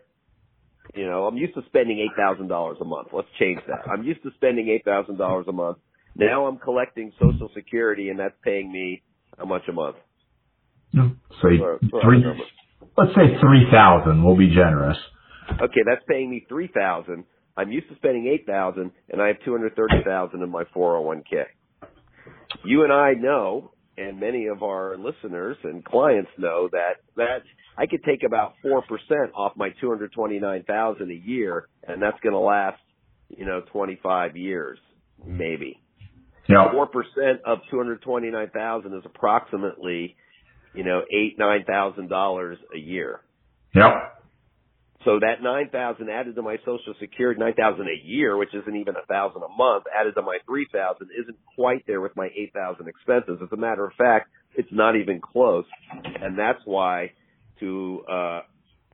You 0.96 1.06
know, 1.06 1.26
I'm 1.26 1.38
used 1.38 1.54
to 1.56 1.62
spending 1.68 2.10
$8,000 2.18 2.82
a 2.82 2.86
month. 2.86 3.10
Let's 3.14 3.28
change 3.40 3.60
that. 3.68 3.90
I'm 3.90 4.04
used 4.04 4.24
to 4.24 4.32
spending 4.36 4.80
$8,000 4.86 5.48
a 5.48 5.52
month. 5.52 5.78
Now 6.16 6.48
I'm 6.48 6.58
collecting 6.58 7.14
social 7.20 7.50
security 7.54 8.10
and 8.10 8.20
that's 8.20 8.36
paying 8.44 8.72
me 8.72 9.02
how 9.38 9.46
much 9.46 9.64
a 9.70 9.72
month? 9.72 9.96
No. 10.94 11.12
Say 11.42 11.58
three. 12.04 12.24
Let's 12.98 13.12
say 13.16 13.40
three 13.40 13.66
thousand. 13.72 14.24
We'll 14.24 14.38
be 14.38 14.50
generous. 14.50 14.98
Okay, 15.52 15.82
that's 15.86 16.04
paying 16.08 16.30
me 16.30 16.46
three 16.48 16.70
thousand. 16.74 17.24
I'm 17.56 17.72
used 17.72 17.90
to 17.90 17.96
spending 17.96 18.28
eight 18.28 18.46
thousand, 18.46 18.92
and 19.10 19.22
I 19.22 19.28
have 19.28 19.38
two 19.46 19.52
hundred 19.52 19.76
thirty 19.76 20.04
thousand 20.06 20.44
in 20.44 20.50
my 20.50 20.64
four 20.74 20.96
hundred 20.96 21.08
one 21.08 21.24
k. 21.30 21.44
You 22.64 22.84
and 22.84 22.94
I 22.94 23.14
know, 23.14 23.72
and 23.98 24.20
many 24.20 24.48
of 24.48 24.64
our 24.64 24.98
listeners 24.98 25.58
and 25.64 25.84
clients 25.84 26.30
know 26.38 26.70
that 26.72 26.98
that 27.18 27.44
I 27.78 27.86
could 27.88 28.04
take 28.04 28.24
about 28.24 28.54
four 28.62 28.82
percent 28.84 29.32
off 29.36 29.54
my 29.56 29.70
two 29.82 29.90
hundred 29.90 30.14
twenty 30.14 30.40
nine 30.40 30.64
thousand 30.64 31.12
a 31.12 31.28
year, 31.28 31.68
and 31.88 32.02
that's 32.02 32.20
going 32.22 32.34
to 32.34 32.40
last, 32.40 32.80
you 33.30 33.46
know, 33.46 33.62
twenty 33.72 34.00
five 34.02 34.38
years, 34.38 34.80
maybe. 35.26 35.82
Yeah. 36.48 36.72
Four 36.72 36.88
percent 36.88 37.42
of 37.46 37.60
two 37.70 37.78
hundred 37.78 38.02
twenty 38.02 38.30
nine 38.30 38.50
thousand 38.50 38.96
is 38.96 39.04
approximately 39.06 40.16
you 40.74 40.84
know, 40.84 41.02
eight, 41.12 41.38
nine 41.38 41.64
thousand 41.66 42.10
dollars 42.10 42.58
a 42.74 42.78
year. 42.78 43.22
Yep. 43.76 44.11
So 45.06 45.20
that 45.20 45.42
nine 45.42 45.70
thousand 45.70 46.10
added 46.10 46.36
to 46.36 46.42
my 46.42 46.58
social 46.66 46.94
security, 47.00 47.40
nine 47.40 47.54
thousand 47.54 47.88
a 47.88 48.08
year, 48.08 48.38
which 48.38 48.54
isn't 48.54 48.76
even 48.76 48.96
a 48.96 49.06
thousand 49.08 49.42
a 49.44 49.58
month, 49.58 49.86
added 49.98 50.14
to 50.16 50.22
my 50.22 50.38
three 50.46 50.68
thousand, 50.72 51.10
isn't 51.20 51.38
quite 51.56 51.86
there 51.88 52.02
with 52.02 52.16
my 52.16 52.30
eight 52.38 52.54
thousand 52.54 52.88
expenses. 52.88 53.40
As 53.42 53.50
a 53.52 53.58
matter 53.58 53.86
of 53.86 53.94
fact, 53.98 54.30
it's 54.56 54.70
not 54.72 54.96
even 54.96 55.20
close, 55.20 55.66
and 56.04 56.38
that's 56.38 56.60
why 56.66 57.12
to 57.60 58.02
uh, 58.12 58.42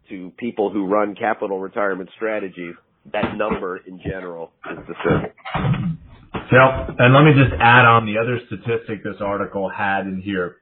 to 0.09 0.31
people 0.37 0.71
who 0.71 0.87
run 0.87 1.15
capital 1.15 1.59
retirement 1.59 2.09
strategies, 2.15 2.75
that 3.11 3.35
number 3.35 3.77
in 3.77 3.99
general 3.99 4.51
is 4.71 4.77
the 4.87 4.95
same. 5.03 5.97
Yep. 6.33 6.95
And 6.99 7.13
let 7.13 7.23
me 7.23 7.33
just 7.33 7.53
add 7.59 7.83
on 7.83 8.05
the 8.05 8.17
other 8.17 8.39
statistic 8.47 9.03
this 9.03 9.19
article 9.19 9.69
had 9.69 10.07
in 10.07 10.21
here 10.23 10.57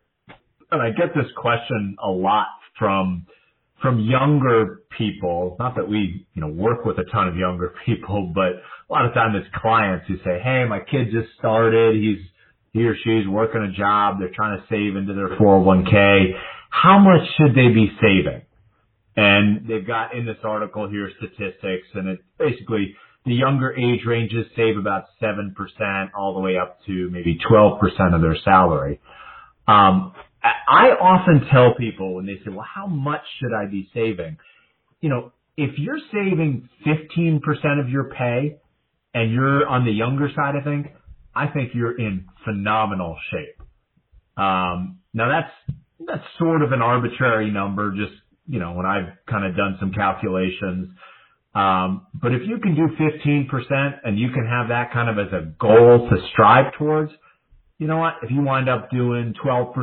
and 0.71 0.81
I 0.81 0.89
get 0.89 1.13
this 1.15 1.31
question 1.37 1.95
a 2.03 2.09
lot 2.09 2.47
from 2.77 3.25
from 3.85 3.99
younger 3.99 4.81
people. 4.97 5.55
Not 5.59 5.75
that 5.75 5.87
we, 5.87 6.25
you 6.33 6.41
know, 6.41 6.47
work 6.47 6.85
with 6.85 6.97
a 6.97 7.03
ton 7.11 7.27
of 7.27 7.37
younger 7.37 7.75
people, 7.85 8.31
but 8.33 8.53
a 8.89 8.89
lot 8.89 9.05
of 9.05 9.13
times 9.13 9.35
it's 9.37 9.55
clients 9.61 10.07
who 10.07 10.17
say, 10.17 10.39
"Hey, 10.43 10.65
my 10.67 10.79
kid 10.79 11.11
just 11.11 11.29
started. 11.37 11.95
He's 11.95 12.17
he 12.73 12.85
or 12.87 12.95
she's 13.03 13.27
working 13.27 13.61
a 13.61 13.71
job. 13.77 14.17
They're 14.19 14.33
trying 14.35 14.57
to 14.57 14.65
save 14.67 14.95
into 14.95 15.13
their 15.13 15.37
401k. 15.37 16.31
How 16.71 16.97
much 16.97 17.21
should 17.37 17.51
they 17.55 17.69
be 17.69 17.91
saving?" 18.01 18.41
And 19.15 19.67
they've 19.67 19.85
got 19.85 20.15
in 20.15 20.25
this 20.25 20.41
article 20.43 20.89
here 20.89 21.09
statistics, 21.17 21.87
and 21.93 22.09
it 22.09 22.19
basically 22.39 22.95
the 23.25 23.33
younger 23.33 23.71
age 23.73 24.01
ranges 24.05 24.45
save 24.55 24.77
about 24.77 25.05
7% 25.21 26.09
all 26.17 26.33
the 26.33 26.39
way 26.39 26.57
up 26.57 26.79
to 26.85 27.09
maybe 27.11 27.39
12% 27.49 27.79
of 28.13 28.21
their 28.21 28.37
salary. 28.43 28.99
Um, 29.67 30.13
I 30.69 30.89
often 30.91 31.47
tell 31.51 31.75
people 31.75 32.15
when 32.15 32.25
they 32.27 32.37
say, 32.45 32.51
well, 32.51 32.65
how 32.73 32.87
much 32.87 33.21
should 33.39 33.53
I 33.53 33.69
be 33.69 33.89
saving? 33.93 34.37
You 35.01 35.09
know, 35.09 35.33
if 35.57 35.79
you're 35.79 35.99
saving 36.13 36.69
15% 36.85 37.41
of 37.81 37.89
your 37.89 38.05
pay 38.11 38.57
and 39.13 39.33
you're 39.33 39.67
on 39.67 39.85
the 39.85 39.91
younger 39.91 40.29
side 40.35 40.55
of 40.55 40.65
things, 40.65 40.87
I 41.35 41.47
think 41.47 41.71
you're 41.75 41.97
in 41.97 42.27
phenomenal 42.45 43.17
shape. 43.31 43.67
Um, 44.37 44.99
now 45.13 45.29
that's, 45.29 45.77
that's 46.07 46.23
sort 46.39 46.63
of 46.63 46.71
an 46.73 46.81
arbitrary 46.81 47.51
number, 47.51 47.93
just, 47.95 48.13
you 48.47 48.59
know, 48.59 48.73
when 48.73 48.85
I've 48.85 49.13
kind 49.29 49.45
of 49.45 49.57
done 49.57 49.77
some 49.79 49.93
calculations. 49.93 50.89
Um, 51.55 52.07
but 52.21 52.33
if 52.33 52.43
you 52.47 52.59
can 52.59 52.75
do 52.75 52.87
15% 52.97 53.99
and 54.05 54.19
you 54.19 54.29
can 54.31 54.45
have 54.47 54.69
that 54.69 54.93
kind 54.93 55.09
of 55.09 55.19
as 55.27 55.33
a 55.33 55.53
goal 55.59 56.09
to 56.09 56.17
strive 56.33 56.73
towards, 56.77 57.11
you 57.77 57.87
know 57.87 57.97
what? 57.97 58.13
If 58.23 58.31
you 58.31 58.41
wind 58.41 58.69
up 58.69 58.89
doing 58.89 59.33
12%, 59.43 59.73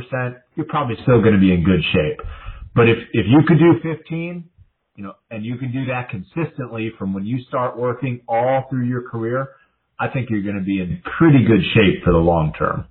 you're 0.57 0.67
probably 0.67 0.97
still 1.03 1.21
going 1.21 1.35
to 1.35 1.41
be 1.41 1.53
in 1.53 1.63
good 1.63 1.83
shape. 1.93 2.27
But 2.75 2.89
if, 2.89 2.99
if 3.13 3.27
you 3.29 3.41
could 3.47 3.59
do 3.59 3.97
15, 3.97 4.49
you 4.97 5.05
know, 5.05 5.15
and 5.31 5.45
you 5.45 5.57
can 5.57 5.73
do 5.73 5.87
that 5.87 6.09
consistently 6.11 6.93
from 6.99 7.13
when 7.13 7.27
you 7.27 7.41
start 7.49 7.79
working 7.79 8.21
all 8.29 8.65
through 8.71 8.87
your 8.87 9.09
career, 9.09 9.49
I 9.99 10.09
think 10.09 10.31
you're 10.31 10.43
going 10.43 10.57
to 10.57 10.65
be 10.65 10.81
in 10.81 11.03
pretty 11.19 11.45
good 11.45 11.61
shape 11.75 12.03
for 12.05 12.13
the 12.13 12.19
long 12.19 12.53
term. 12.59 12.87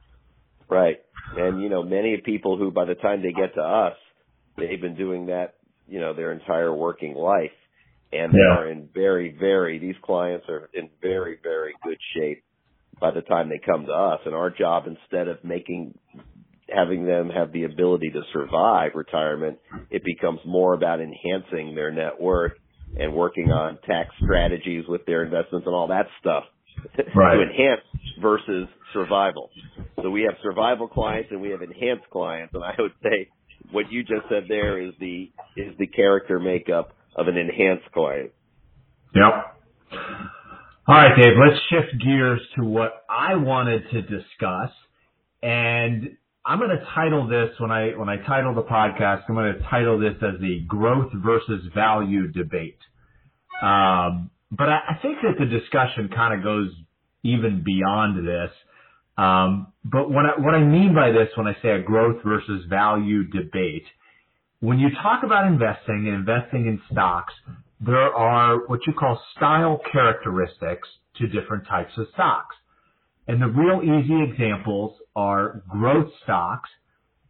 Right. 0.70 0.98
And, 1.36 1.62
you 1.62 1.70
know, 1.70 1.84
many 1.84 2.22
people 2.24 2.58
who 2.58 2.72
by 2.72 2.86
the 2.86 2.96
time 2.96 3.22
they 3.22 3.32
get 3.32 3.56
to 3.56 3.62
us, 3.62 3.96
they've 4.58 4.82
been 4.82 4.96
doing 4.96 5.28
that, 5.28 5.56
you 5.88 6.00
know, 6.00 6.14
their 6.14 6.32
entire 6.32 6.74
working 6.74 7.16
life. 7.16 7.52
And 8.14 8.34
they 8.34 8.38
yeah. 8.38 8.58
are 8.58 8.70
in 8.70 8.90
very, 8.94 9.36
very, 9.38 9.80
these 9.80 9.96
clients 10.04 10.46
are 10.50 10.70
in 10.74 10.90
very, 11.02 11.40
very 11.42 11.74
good 11.84 11.98
shape 12.16 12.44
by 13.02 13.12
the 13.12 13.22
time 13.22 13.50
they 13.50 13.60
come 13.60 13.88
to 13.88 13.92
us. 13.92 14.22
And 14.26 14.36
our 14.36 14.52
job, 14.52 14.86
instead 14.86 15.28
of 15.28 15.44
making, 15.44 15.98
having 16.74 17.06
them 17.06 17.30
have 17.30 17.52
the 17.52 17.64
ability 17.64 18.12
to 18.12 18.22
survive 18.32 18.92
retirement, 18.94 19.58
it 19.90 20.04
becomes 20.06 20.40
more 20.46 20.74
about 20.74 21.02
enhancing 21.02 21.76
their 21.76 21.92
net 21.92 22.22
worth 22.22 22.54
and 22.98 23.14
working 23.14 23.52
on 23.52 23.80
tax 23.86 24.10
strategies 24.24 24.86
with 24.88 25.06
their 25.06 25.24
investments 25.24 25.66
and 25.66 25.76
all 25.76 25.88
that 25.88 26.06
stuff 26.20 26.44
right. 27.16 27.36
to 27.36 27.42
enhance 27.42 27.82
versus 28.22 28.68
survival. 28.94 29.50
So 30.02 30.10
we 30.10 30.22
have 30.24 30.36
survival 30.44 30.88
clients 30.88 31.30
and 31.32 31.42
we 31.42 31.50
have 31.50 31.62
enhanced 31.62 32.10
clients. 32.12 32.54
And 32.54 32.64
I 32.64 32.76
would 32.78 32.94
say 33.02 33.30
what 33.72 33.92
you 33.92 34.04
just 34.04 34.28
said 34.30 34.44
there 34.48 34.82
is 34.82 34.94
the, 35.00 35.32
is 35.58 35.74
the 35.80 35.88
character 35.88 36.40
makeup 36.40 36.94
of 37.16 37.28
an 37.28 37.38
enhanced 37.38 37.92
client. 37.94 38.32
Yep. 39.16 40.02
All 40.88 40.96
right, 40.96 41.16
Dave, 41.16 41.34
let's 41.38 41.62
shift 41.70 42.04
gears 42.04 42.42
to 42.56 42.64
what 42.64 43.06
I 43.08 43.36
wanted 43.36 43.84
to 43.92 44.02
discuss. 44.02 44.72
And 45.44 46.18
I'm 46.44 46.58
going 46.58 46.72
to 46.72 46.84
title 46.96 47.28
this 47.28 47.50
when 47.60 47.70
I, 47.70 47.92
when 47.96 48.10
I 48.10 48.18
title 48.26 48.56
the 48.56 48.64
podcast, 48.64 49.22
I'm 49.30 49.36
going 49.36 49.54
to 49.54 49.62
title 49.70 50.00
this 50.00 50.16
as 50.24 50.42
the 50.42 50.66
growth 50.68 51.12
versus 51.14 51.62
value 51.76 52.32
debate. 52.32 52.80
Um, 53.62 54.32
but 54.52 54.70
I, 54.70 54.80
I 54.90 55.00
think 55.04 55.18
that 55.22 55.36
the 55.38 55.46
discussion 55.46 56.10
kind 56.16 56.34
of 56.34 56.44
goes 56.44 56.72
even 57.24 57.62
beyond 57.64 58.28
this. 58.28 58.50
Um, 59.20 59.68
but 59.86 60.10
what 60.10 60.26
I, 60.26 60.42
what 60.42 60.56
I 60.56 60.64
mean 60.64 60.96
by 60.96 61.12
this 61.12 61.30
when 61.36 61.46
I 61.46 61.54
say 61.62 61.70
a 61.70 61.82
growth 61.84 62.24
versus 62.26 62.66
value 62.68 63.26
debate, 63.26 63.86
when 64.62 64.80
you 64.80 64.90
talk 65.04 65.22
about 65.24 65.46
investing 65.46 66.08
and 66.08 66.16
investing 66.16 66.66
in 66.66 66.82
stocks, 66.92 67.34
there 67.84 68.14
are 68.14 68.68
what 68.68 68.80
you 68.86 68.94
call 68.94 69.20
style 69.36 69.80
characteristics 69.92 70.88
to 71.18 71.28
different 71.28 71.68
types 71.68 71.92
of 71.98 72.08
stocks. 72.14 72.56
And 73.28 73.42
the 73.42 73.48
real 73.48 73.82
easy 73.82 74.24
examples 74.32 74.98
are 75.16 75.64
growth 75.68 76.12
stocks. 76.24 76.70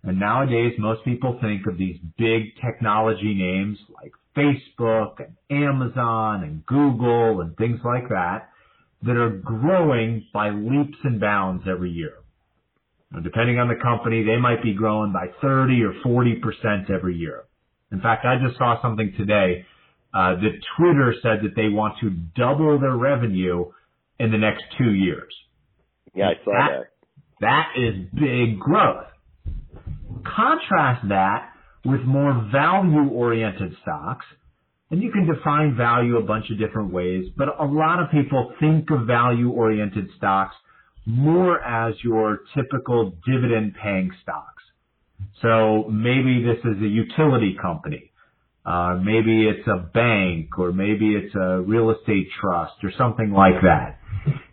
And 0.03 0.19
nowadays, 0.19 0.73
most 0.77 1.05
people 1.05 1.37
think 1.41 1.67
of 1.67 1.77
these 1.77 1.97
big 2.17 2.55
technology 2.63 3.33
names 3.33 3.77
like 4.01 4.11
Facebook 4.35 5.19
and 5.19 5.35
Amazon 5.49 6.43
and 6.43 6.65
Google 6.65 7.41
and 7.41 7.55
things 7.57 7.79
like 7.85 8.09
that 8.09 8.49
that 9.03 9.17
are 9.17 9.29
growing 9.29 10.25
by 10.33 10.49
leaps 10.49 10.97
and 11.03 11.19
bounds 11.19 11.63
every 11.69 11.91
year. 11.91 12.13
Now, 13.11 13.19
depending 13.19 13.59
on 13.59 13.67
the 13.67 13.81
company, 13.81 14.23
they 14.23 14.37
might 14.37 14.63
be 14.63 14.73
growing 14.73 15.11
by 15.11 15.27
30 15.41 15.81
or 15.83 15.93
40% 16.05 16.89
every 16.89 17.15
year. 17.15 17.43
In 17.91 17.99
fact, 17.99 18.25
I 18.25 18.35
just 18.43 18.57
saw 18.57 18.81
something 18.81 19.13
today 19.17 19.65
uh, 20.13 20.35
that 20.35 20.59
Twitter 20.77 21.13
said 21.21 21.39
that 21.43 21.55
they 21.55 21.69
want 21.69 21.95
to 22.01 22.09
double 22.09 22.79
their 22.79 22.95
revenue 22.95 23.71
in 24.19 24.31
the 24.31 24.37
next 24.37 24.63
two 24.77 24.91
years. 24.91 25.33
Yeah, 26.13 26.29
I 26.29 26.43
saw 26.43 26.51
that. 26.51 26.91
That, 27.39 27.73
that 27.75 27.81
is 27.81 28.05
big 28.13 28.59
growth. 28.59 29.07
Contrast 30.23 31.07
that 31.09 31.49
with 31.85 32.01
more 32.01 32.47
value 32.51 33.09
oriented 33.09 33.75
stocks. 33.81 34.25
And 34.91 35.01
you 35.01 35.11
can 35.11 35.25
define 35.25 35.77
value 35.77 36.17
a 36.17 36.21
bunch 36.21 36.51
of 36.51 36.59
different 36.59 36.91
ways, 36.91 37.25
but 37.37 37.47
a 37.59 37.65
lot 37.65 38.01
of 38.01 38.11
people 38.11 38.53
think 38.59 38.91
of 38.91 39.07
value 39.07 39.49
oriented 39.49 40.09
stocks 40.17 40.55
more 41.05 41.61
as 41.63 41.95
your 42.03 42.41
typical 42.55 43.13
dividend 43.25 43.73
paying 43.81 44.11
stocks. 44.21 44.63
So 45.41 45.85
maybe 45.89 46.43
this 46.43 46.59
is 46.63 46.81
a 46.81 46.87
utility 46.87 47.57
company. 47.59 48.10
Uh, 48.65 48.99
maybe 49.03 49.47
it's 49.47 49.67
a 49.67 49.77
bank 49.77 50.59
or 50.59 50.71
maybe 50.71 51.15
it's 51.15 51.33
a 51.35 51.61
real 51.61 51.89
estate 51.89 52.27
trust 52.39 52.75
or 52.83 52.91
something 52.97 53.31
like 53.31 53.59
that. 53.63 53.97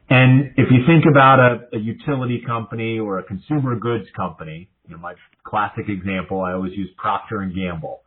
And 0.08 0.52
if 0.56 0.70
you 0.70 0.86
think 0.86 1.04
about 1.10 1.38
a, 1.38 1.76
a 1.76 1.78
utility 1.78 2.42
company 2.46 2.98
or 2.98 3.18
a 3.18 3.22
consumer 3.22 3.76
goods 3.76 4.06
company, 4.16 4.70
you 4.86 4.94
know, 4.94 5.00
my 5.00 5.14
classic 5.44 5.88
example, 5.88 6.40
I 6.40 6.52
always 6.52 6.72
use 6.72 6.88
Procter 6.96 7.40
and 7.40 7.54
Gamble. 7.54 8.00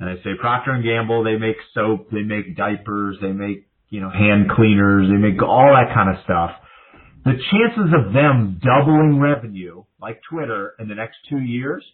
And 0.00 0.10
I 0.10 0.16
say 0.24 0.30
Procter 0.40 0.72
and 0.72 0.82
Gamble, 0.82 1.22
they 1.22 1.36
make 1.36 1.56
soap, 1.72 2.10
they 2.10 2.22
make 2.22 2.56
diapers, 2.56 3.16
they 3.22 3.30
make, 3.30 3.68
you 3.88 4.00
know, 4.00 4.10
hand 4.10 4.50
cleaners, 4.50 5.08
they 5.08 5.16
make 5.16 5.40
all 5.40 5.72
that 5.72 5.94
kind 5.94 6.10
of 6.10 6.22
stuff. 6.24 6.50
The 7.24 7.34
chances 7.50 7.94
of 7.94 8.12
them 8.12 8.60
doubling 8.62 9.20
revenue, 9.20 9.84
like 10.00 10.20
Twitter, 10.28 10.74
in 10.80 10.88
the 10.88 10.96
next 10.96 11.16
two 11.30 11.38
years, 11.38 11.84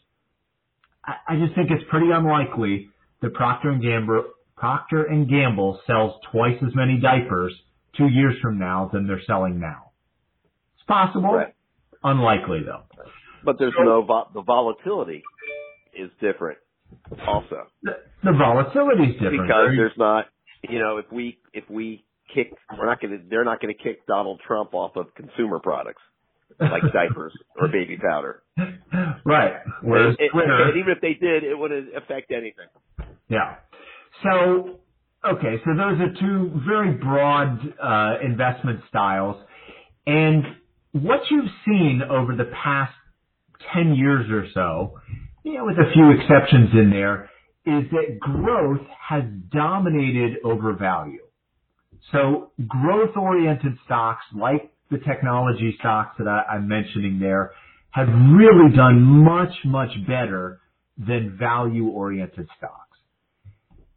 I, 1.04 1.35
I 1.35 1.37
just 1.37 1.54
think 1.54 1.71
it's 1.71 1.85
pretty 1.90 2.11
unlikely 2.11 2.88
that 3.22 3.34
Procter 3.34 3.70
and 3.70 3.82
Gamble, 3.82 4.24
Procter 4.56 5.04
and 5.04 5.28
Gamble 5.28 5.80
sells 5.86 6.20
twice 6.30 6.56
as 6.66 6.74
many 6.74 6.98
diapers 7.00 7.54
two 7.96 8.08
years 8.08 8.34
from 8.42 8.58
now 8.58 8.90
than 8.92 9.06
they're 9.06 9.22
selling 9.26 9.58
now. 9.60 9.92
It's 10.76 10.84
possible. 10.86 11.32
Right. 11.32 11.54
Unlikely 12.04 12.60
though. 12.64 12.82
But 13.44 13.58
there's 13.58 13.74
no 13.78 14.02
vo- 14.02 14.28
the 14.34 14.42
volatility 14.42 15.22
is 15.94 16.10
different 16.20 16.58
also 17.26 17.66
The, 17.82 17.92
the 18.24 18.32
volatility 18.32 19.04
is 19.10 19.14
different. 19.14 19.42
because 19.46 19.70
there's 19.76 19.92
not 19.96 20.26
you 20.68 20.78
know 20.78 20.98
if 20.98 21.06
we 21.12 21.38
if 21.52 21.64
we 21.70 22.04
kick 22.34 22.52
we're 22.78 22.86
not 22.86 23.00
going 23.00 23.18
to 23.18 23.24
they're 23.28 23.44
not 23.44 23.60
going 23.60 23.74
to 23.76 23.82
kick 23.82 24.06
Donald 24.06 24.40
Trump 24.46 24.74
off 24.74 24.96
of 24.96 25.14
consumer 25.14 25.58
products 25.58 26.02
like 26.61 26.82
diapers 26.92 27.32
or 27.61 27.68
baby 27.68 27.97
powder. 27.97 28.42
right. 29.25 29.54
Whereas 29.82 30.16
Twitter, 30.32 30.68
and 30.68 30.78
even 30.78 30.92
if 30.92 31.00
they 31.00 31.14
did, 31.14 31.44
it 31.44 31.59
wouldn't 31.59 31.97
affect 31.97 32.30
anything. 32.30 32.66
yeah. 33.28 33.56
So, 34.23 34.80
okay, 35.26 35.56
so 35.64 35.71
those 35.76 36.00
are 36.00 36.12
two 36.21 36.61
very 36.66 36.92
broad 36.92 37.59
uh, 37.82 38.16
investment 38.25 38.80
styles, 38.88 39.37
and 40.06 40.44
what 40.92 41.21
you've 41.30 41.50
seen 41.66 42.02
over 42.09 42.37
the 42.37 42.50
past 42.62 42.92
ten 43.73 43.94
years 43.94 44.30
or 44.30 44.47
so, 44.52 45.00
you 45.44 45.54
know, 45.54 45.64
with 45.64 45.76
a 45.78 45.92
few 45.92 46.11
exceptions 46.11 46.71
in 46.75 46.90
there, 46.90 47.30
is 47.64 47.85
that 47.92 48.18
growth 48.21 48.87
has 49.09 49.23
dominated 49.50 50.38
over 50.44 50.73
value. 50.75 51.23
So 52.11 52.50
growth-oriented 52.66 53.78
stocks 53.85 54.25
like 54.35 54.71
the 54.92 54.99
technology 54.99 55.75
stocks 55.80 56.16
that 56.18 56.28
I, 56.28 56.44
I'm 56.54 56.68
mentioning 56.68 57.18
there 57.18 57.52
have 57.90 58.08
really 58.08 58.75
done 58.76 59.02
much, 59.02 59.52
much 59.64 59.90
better 60.06 60.61
than 60.96 61.37
value-oriented 61.38 62.49
stocks. 62.56 62.99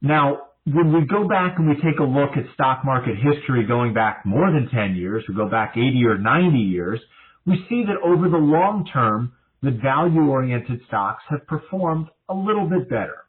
Now, 0.02 0.48
when 0.66 0.92
we 0.94 1.06
go 1.06 1.28
back 1.28 1.56
and 1.58 1.70
we 1.70 1.76
take 1.76 2.00
a 2.00 2.04
look 2.04 2.32
at 2.36 2.52
stock 2.54 2.84
market 2.84 3.16
history 3.18 3.66
going 3.68 3.94
back 3.94 4.26
more 4.26 4.52
than 4.52 4.70
10 4.70 4.96
years, 4.96 5.24
we 5.30 5.36
go 5.36 5.50
back 5.50 5.74
80 5.78 6.04
or 6.06 6.18
90 6.18 6.58
years, 6.58 7.00
we 7.46 7.64
see 7.70 7.84
that 7.86 7.98
over 8.04 8.28
the 8.28 8.38
long 8.38 8.86
term, 8.92 9.34
the 9.62 9.72
value-oriented 9.72 10.82
stocks 10.88 11.24
have 11.30 11.46
performed 11.48 12.08
a 12.30 12.34
little 12.34 12.68
bit 12.68 12.90
better. 12.90 13.26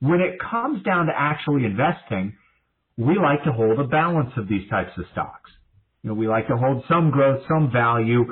When 0.00 0.20
it 0.20 0.38
comes 0.38 0.82
down 0.82 1.06
to 1.06 1.12
actually 1.16 1.64
investing, 1.64 2.36
we 2.96 3.16
like 3.16 3.44
to 3.44 3.52
hold 3.52 3.78
a 3.78 3.84
balance 3.84 4.30
of 4.36 4.48
these 4.48 4.68
types 4.68 4.90
of 4.98 5.04
stocks. 5.12 5.50
You 6.02 6.10
know, 6.10 6.14
we 6.14 6.28
like 6.28 6.48
to 6.48 6.56
hold 6.56 6.84
some 6.88 7.10
growth, 7.10 7.42
some 7.48 7.70
value. 7.72 8.24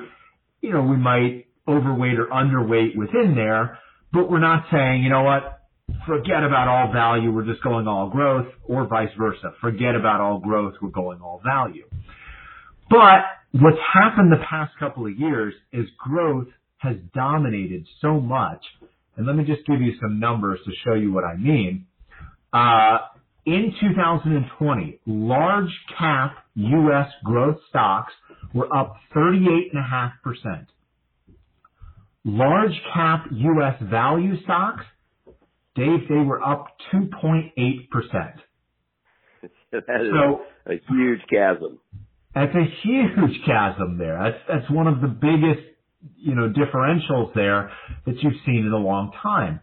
You 0.61 0.73
know, 0.73 0.83
we 0.83 0.97
might 0.97 1.47
overweight 1.69 2.19
or 2.19 2.27
underweight 2.27 2.97
within 2.97 3.35
there, 3.35 3.79
but 4.13 4.31
we're 4.31 4.41
not 4.41 4.67
saying, 4.71 5.03
you 5.03 5.11
know 5.11 5.25
what, 5.25 5.61
forget 6.07 6.45
about 6.45 6.69
all 6.69 6.93
value, 6.93 7.33
we're 7.33 7.45
just 7.45 7.63
going 7.63 7.89
all 7.89 8.09
growth, 8.09 8.47
or 8.65 8.87
vice 8.87 9.11
versa. 9.19 9.53
Forget 9.61 9.95
about 9.95 10.21
all 10.21 10.39
growth, 10.39 10.75
we're 10.81 10.91
going 10.91 11.21
all 11.21 11.41
value. 11.45 11.85
But 12.89 13.25
what's 13.53 13.79
happened 13.93 14.31
the 14.31 14.45
past 14.49 14.73
couple 14.79 15.07
of 15.07 15.19
years 15.19 15.55
is 15.73 15.87
growth 15.99 16.49
has 16.79 16.97
dominated 17.15 17.87
so 18.01 18.21
much. 18.21 18.63
And 19.17 19.27
let 19.27 19.35
me 19.35 19.45
just 19.45 19.67
give 19.67 19.81
you 19.81 19.95
some 20.01 20.21
numbers 20.21 20.61
to 20.65 20.73
show 20.85 20.95
you 20.95 21.13
what 21.13 21.25
I 21.25 21.37
mean. 21.37 21.87
Uh, 22.53 22.99
in 23.47 23.73
2020, 23.81 25.01
large 25.07 25.71
cap 25.97 26.37
U.S. 26.55 27.09
growth 27.25 27.59
stocks 27.69 28.13
were 28.53 28.75
up 28.75 28.97
38.5%. 29.15 30.67
Large 32.25 32.81
cap 32.93 33.27
U.S. 33.31 33.75
value 33.89 34.43
stocks, 34.43 34.85
Dave, 35.77 36.09
they 36.09 36.17
were 36.17 36.43
up 36.43 36.67
2.8%. 36.93 37.53
that 39.73 39.79
is 39.79 40.13
So 40.13 40.41
a 40.67 40.81
huge 40.89 41.21
chasm. 41.31 41.79
That's 42.35 42.55
a 42.55 42.65
huge 42.83 43.41
chasm 43.47 43.97
there. 43.97 44.19
That's 44.23 44.61
that's 44.61 44.71
one 44.71 44.89
of 44.89 45.01
the 45.01 45.09
biggest, 45.09 45.67
you 46.17 46.35
know, 46.35 46.53
differentials 46.53 47.33
there 47.35 47.71
that 48.05 48.17
you've 48.21 48.41
seen 48.45 48.67
in 48.67 48.73
a 48.73 48.79
long 48.79 49.13
time. 49.23 49.61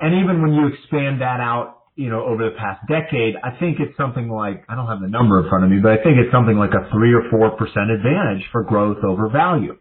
And 0.00 0.22
even 0.22 0.40
when 0.40 0.52
you 0.52 0.68
expand 0.68 1.20
that 1.20 1.40
out, 1.40 1.83
you 1.96 2.10
know, 2.10 2.24
over 2.24 2.50
the 2.50 2.56
past 2.58 2.80
decade, 2.88 3.36
I 3.42 3.56
think 3.60 3.78
it's 3.78 3.96
something 3.96 4.28
like 4.28 4.64
I 4.68 4.74
don't 4.74 4.88
have 4.88 5.00
the 5.00 5.08
number 5.08 5.42
in 5.42 5.48
front 5.48 5.64
of 5.64 5.70
me, 5.70 5.78
but 5.80 5.92
I 5.92 5.96
think 6.02 6.18
it's 6.18 6.32
something 6.32 6.56
like 6.56 6.74
a 6.74 6.90
three 6.90 7.14
or 7.14 7.22
four 7.30 7.56
percent 7.56 7.90
advantage 7.90 8.42
for 8.50 8.64
growth 8.64 9.04
over 9.04 9.28
value. 9.28 9.76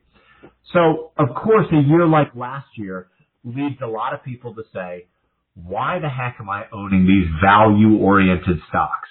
So 0.74 1.12
of 1.18 1.30
course, 1.36 1.66
a 1.72 1.82
year 1.82 2.06
like 2.06 2.36
last 2.36 2.68
year 2.78 3.08
leads 3.44 3.82
a 3.82 3.88
lot 3.88 4.14
of 4.14 4.24
people 4.24 4.54
to 4.56 4.64
say, 4.74 5.08
why 5.56 6.00
the 6.00 6.10
heck 6.10 6.38
am 6.40 6.50
I 6.50 6.66
owning 6.72 7.06
these 7.06 7.28
value 7.44 7.98
oriented 7.98 8.58
stocks? 8.70 9.10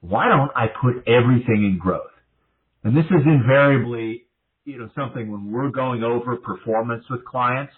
Why 0.00 0.28
don't 0.28 0.50
I 0.54 0.66
put 0.68 1.08
everything 1.08 1.64
in 1.64 1.78
growth? 1.80 2.10
And 2.82 2.96
this 2.96 3.06
is 3.06 3.22
invariably, 3.24 4.26
you 4.64 4.78
know, 4.78 4.90
something 4.94 5.30
when 5.30 5.50
we're 5.50 5.70
going 5.70 6.02
over 6.02 6.36
performance 6.36 7.04
with 7.08 7.24
clients 7.24 7.72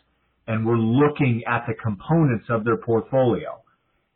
and 0.47 0.66
we're 0.66 0.79
looking 0.79 1.42
at 1.47 1.64
the 1.69 1.75
components 1.75 2.47
of 2.49 2.64
their 2.64 2.77
portfolio 2.77 3.61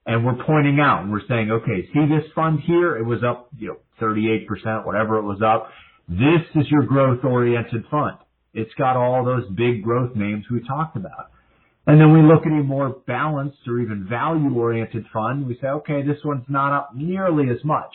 and 0.07 0.25
we're 0.25 0.43
pointing 0.45 0.81
out 0.81 1.03
and 1.03 1.13
we're 1.13 1.27
saying, 1.29 1.51
okay, 1.51 1.87
see 1.93 2.07
this 2.09 2.31
fund 2.35 2.61
here? 2.67 2.97
It 2.97 3.05
was 3.05 3.21
up, 3.23 3.49
you 3.59 3.69
know, 3.69 3.77
38%, 4.01 4.87
whatever 4.87 5.19
it 5.19 5.23
was 5.23 5.41
up. 5.45 5.71
This 6.09 6.43
is 6.57 6.69
your 6.71 6.83
growth 6.85 7.25
oriented 7.25 7.85
fund. 7.91 8.17
It's 8.53 8.73
got 8.75 8.97
all 8.97 9.25
those 9.25 9.45
big 9.57 9.83
growth 9.85 10.17
names 10.17 10.45
we 10.51 10.61
talked 10.67 10.97
about. 10.97 11.31
And 11.87 12.01
then 12.01 12.13
we 12.13 12.23
look 12.23 12.47
at 12.47 12.53
a 12.53 12.63
more 12.63 12.97
balanced 13.07 13.59
or 13.67 13.81
even 13.81 14.07
value 14.09 14.55
oriented 14.55 15.05
fund. 15.13 15.47
We 15.47 15.59
say, 15.61 15.69
okay, 15.69 16.03
this 16.03 16.19
one's 16.25 16.45
not 16.49 16.73
up 16.77 16.91
nearly 16.95 17.51
as 17.51 17.65
much. 17.65 17.91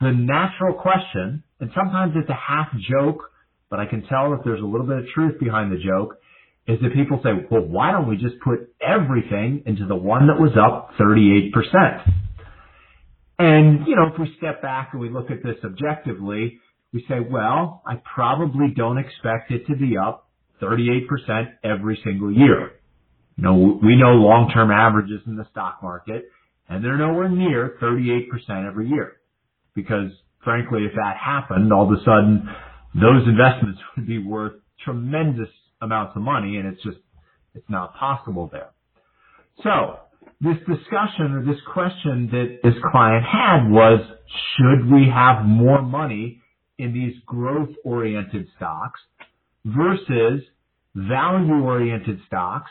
The 0.00 0.12
natural 0.12 0.74
question, 0.74 1.42
and 1.60 1.70
sometimes 1.74 2.12
it's 2.16 2.28
a 2.28 2.34
half 2.34 2.68
joke, 2.90 3.30
but 3.70 3.80
I 3.80 3.86
can 3.86 4.02
tell 4.06 4.30
that 4.30 4.40
there's 4.44 4.60
a 4.60 4.66
little 4.66 4.86
bit 4.86 4.98
of 4.98 5.04
truth 5.14 5.40
behind 5.40 5.72
the 5.72 5.78
joke, 5.78 6.18
is 6.66 6.78
that 6.80 6.94
people 6.94 7.20
say, 7.22 7.30
well, 7.50 7.62
why 7.62 7.92
don't 7.92 8.08
we 8.08 8.16
just 8.16 8.40
put 8.42 8.72
everything 8.80 9.64
into 9.66 9.86
the 9.86 9.96
one 9.96 10.28
that 10.28 10.40
was 10.40 10.52
up 10.56 10.90
38%? 10.98 11.52
And, 13.38 13.86
you 13.86 13.96
know, 13.96 14.06
if 14.12 14.18
we 14.18 14.34
step 14.38 14.62
back 14.62 14.90
and 14.92 15.00
we 15.00 15.10
look 15.10 15.30
at 15.30 15.42
this 15.42 15.56
objectively, 15.64 16.58
we 16.92 17.04
say, 17.08 17.16
well, 17.20 17.82
I 17.86 18.00
probably 18.14 18.68
don't 18.74 18.98
expect 18.98 19.50
it 19.50 19.66
to 19.66 19.76
be 19.76 19.96
up 19.98 20.28
38% 20.62 21.02
every 21.64 22.00
single 22.04 22.32
year. 22.32 22.72
You 23.36 23.44
know, 23.44 23.80
we 23.82 23.96
know 23.96 24.12
long-term 24.12 24.70
averages 24.70 25.20
in 25.26 25.36
the 25.36 25.46
stock 25.50 25.80
market, 25.82 26.30
and 26.68 26.82
they're 26.82 26.96
nowhere 26.96 27.28
near 27.28 27.76
38% 27.82 28.28
every 28.66 28.88
year. 28.88 29.16
Because 29.74 30.12
frankly, 30.44 30.84
if 30.84 30.92
that 30.94 31.16
happened, 31.22 31.72
all 31.72 31.92
of 31.92 31.98
a 31.98 32.02
sudden, 32.04 32.48
those 32.94 33.26
investments 33.26 33.80
would 33.96 34.06
be 34.06 34.18
worth 34.18 34.54
tremendous 34.84 35.48
amounts 35.84 36.16
of 36.16 36.22
money, 36.22 36.56
and 36.56 36.66
it's 36.66 36.82
just, 36.82 36.98
it's 37.54 37.68
not 37.68 37.94
possible 37.94 38.48
there. 38.50 38.70
So, 39.62 39.98
this 40.40 40.56
discussion 40.66 41.32
or 41.32 41.44
this 41.44 41.60
question 41.72 42.28
that 42.32 42.58
this 42.62 42.74
client 42.90 43.24
had 43.24 43.70
was, 43.70 44.00
should 44.56 44.90
we 44.90 45.06
have 45.12 45.44
more 45.44 45.80
money 45.80 46.40
in 46.78 46.92
these 46.92 47.14
growth-oriented 47.26 48.48
stocks 48.56 49.00
versus 49.64 50.42
value-oriented 50.94 52.20
stocks? 52.26 52.70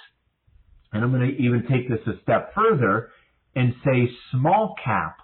And 0.91 1.03
I'm 1.03 1.11
going 1.11 1.29
to 1.29 1.41
even 1.41 1.63
take 1.69 1.89
this 1.89 2.05
a 2.05 2.21
step 2.21 2.53
further 2.53 3.09
and 3.55 3.73
say 3.85 4.09
small 4.31 4.75
cap 4.83 5.17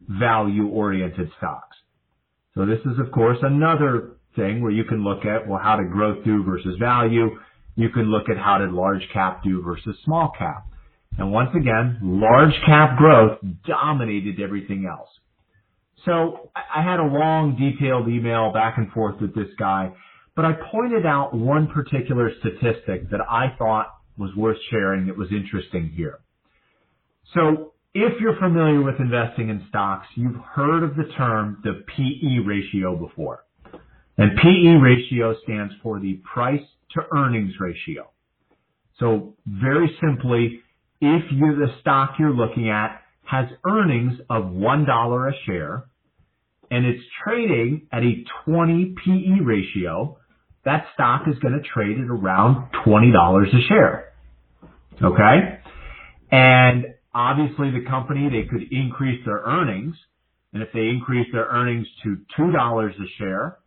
value-oriented 0.00 1.30
stocks. 1.36 1.76
So 2.54 2.66
this 2.66 2.80
is, 2.80 2.98
of 2.98 3.12
course, 3.12 3.38
another 3.42 4.16
thing 4.36 4.62
where 4.62 4.70
you 4.70 4.84
can 4.84 5.04
look 5.04 5.24
at, 5.24 5.46
well, 5.46 5.60
how 5.62 5.76
did 5.76 5.90
growth 5.90 6.24
do 6.24 6.42
versus 6.44 6.76
value? 6.78 7.38
You 7.74 7.88
can 7.90 8.04
look 8.04 8.28
at 8.28 8.36
how 8.36 8.58
did 8.58 8.70
large 8.72 9.02
cap 9.12 9.42
do 9.42 9.62
versus 9.62 9.96
small 10.04 10.32
cap. 10.38 10.66
And 11.18 11.30
once 11.32 11.50
again, 11.54 11.98
large 12.02 12.54
cap 12.66 12.96
growth 12.98 13.38
dominated 13.66 14.40
everything 14.40 14.86
else. 14.90 15.08
So 16.04 16.50
I 16.54 16.82
had 16.82 16.98
a 16.98 17.04
long 17.04 17.56
detailed 17.56 18.08
email 18.08 18.52
back 18.52 18.78
and 18.78 18.90
forth 18.92 19.20
with 19.20 19.34
this 19.34 19.48
guy, 19.58 19.92
but 20.34 20.44
I 20.44 20.52
pointed 20.70 21.06
out 21.06 21.34
one 21.34 21.68
particular 21.68 22.30
statistic 22.40 23.10
that 23.10 23.20
I 23.20 23.54
thought 23.58 23.94
was 24.18 24.34
worth 24.36 24.56
sharing 24.70 25.06
that 25.06 25.16
was 25.16 25.28
interesting 25.30 25.92
here. 25.94 26.18
So 27.34 27.72
if 27.94 28.20
you're 28.20 28.38
familiar 28.38 28.82
with 28.82 28.98
investing 28.98 29.50
in 29.50 29.64
stocks, 29.68 30.06
you've 30.16 30.40
heard 30.54 30.82
of 30.82 30.96
the 30.96 31.04
term 31.16 31.60
the 31.62 31.84
PE 31.94 32.46
ratio 32.46 32.96
before. 32.96 33.44
And 34.18 34.32
PE 34.36 34.80
ratio 34.80 35.34
stands 35.44 35.72
for 35.82 35.98
the 35.98 36.20
price 36.32 36.62
to 36.94 37.02
earnings 37.14 37.52
ratio. 37.58 38.10
So 38.98 39.34
very 39.46 39.90
simply, 40.00 40.60
if 41.00 41.22
you 41.32 41.56
the 41.56 41.74
stock 41.80 42.14
you're 42.18 42.34
looking 42.34 42.68
at 42.68 43.00
has 43.24 43.46
earnings 43.64 44.12
of 44.28 44.44
$1 44.44 45.28
a 45.28 45.32
share 45.46 45.84
and 46.70 46.86
it's 46.86 47.02
trading 47.24 47.88
at 47.92 48.02
a 48.02 48.24
20 48.44 48.94
PE 49.04 49.44
ratio, 49.44 50.18
that 50.64 50.86
stock 50.94 51.22
is 51.26 51.38
going 51.40 51.54
to 51.54 51.68
trade 51.74 51.98
at 51.98 52.08
around 52.08 52.70
$20 52.86 53.46
a 53.46 53.68
share. 53.68 54.12
Okay? 55.02 55.58
And 56.30 56.84
obviously 57.14 57.70
the 57.70 57.84
company, 57.88 58.28
they 58.30 58.48
could 58.48 58.72
increase 58.72 59.24
their 59.24 59.38
earnings. 59.38 59.96
And 60.52 60.62
if 60.62 60.68
they 60.72 60.88
increase 60.88 61.26
their 61.32 61.46
earnings 61.46 61.86
to 62.04 62.18
$2 62.38 62.88
a 62.88 62.92
share, 63.18 63.58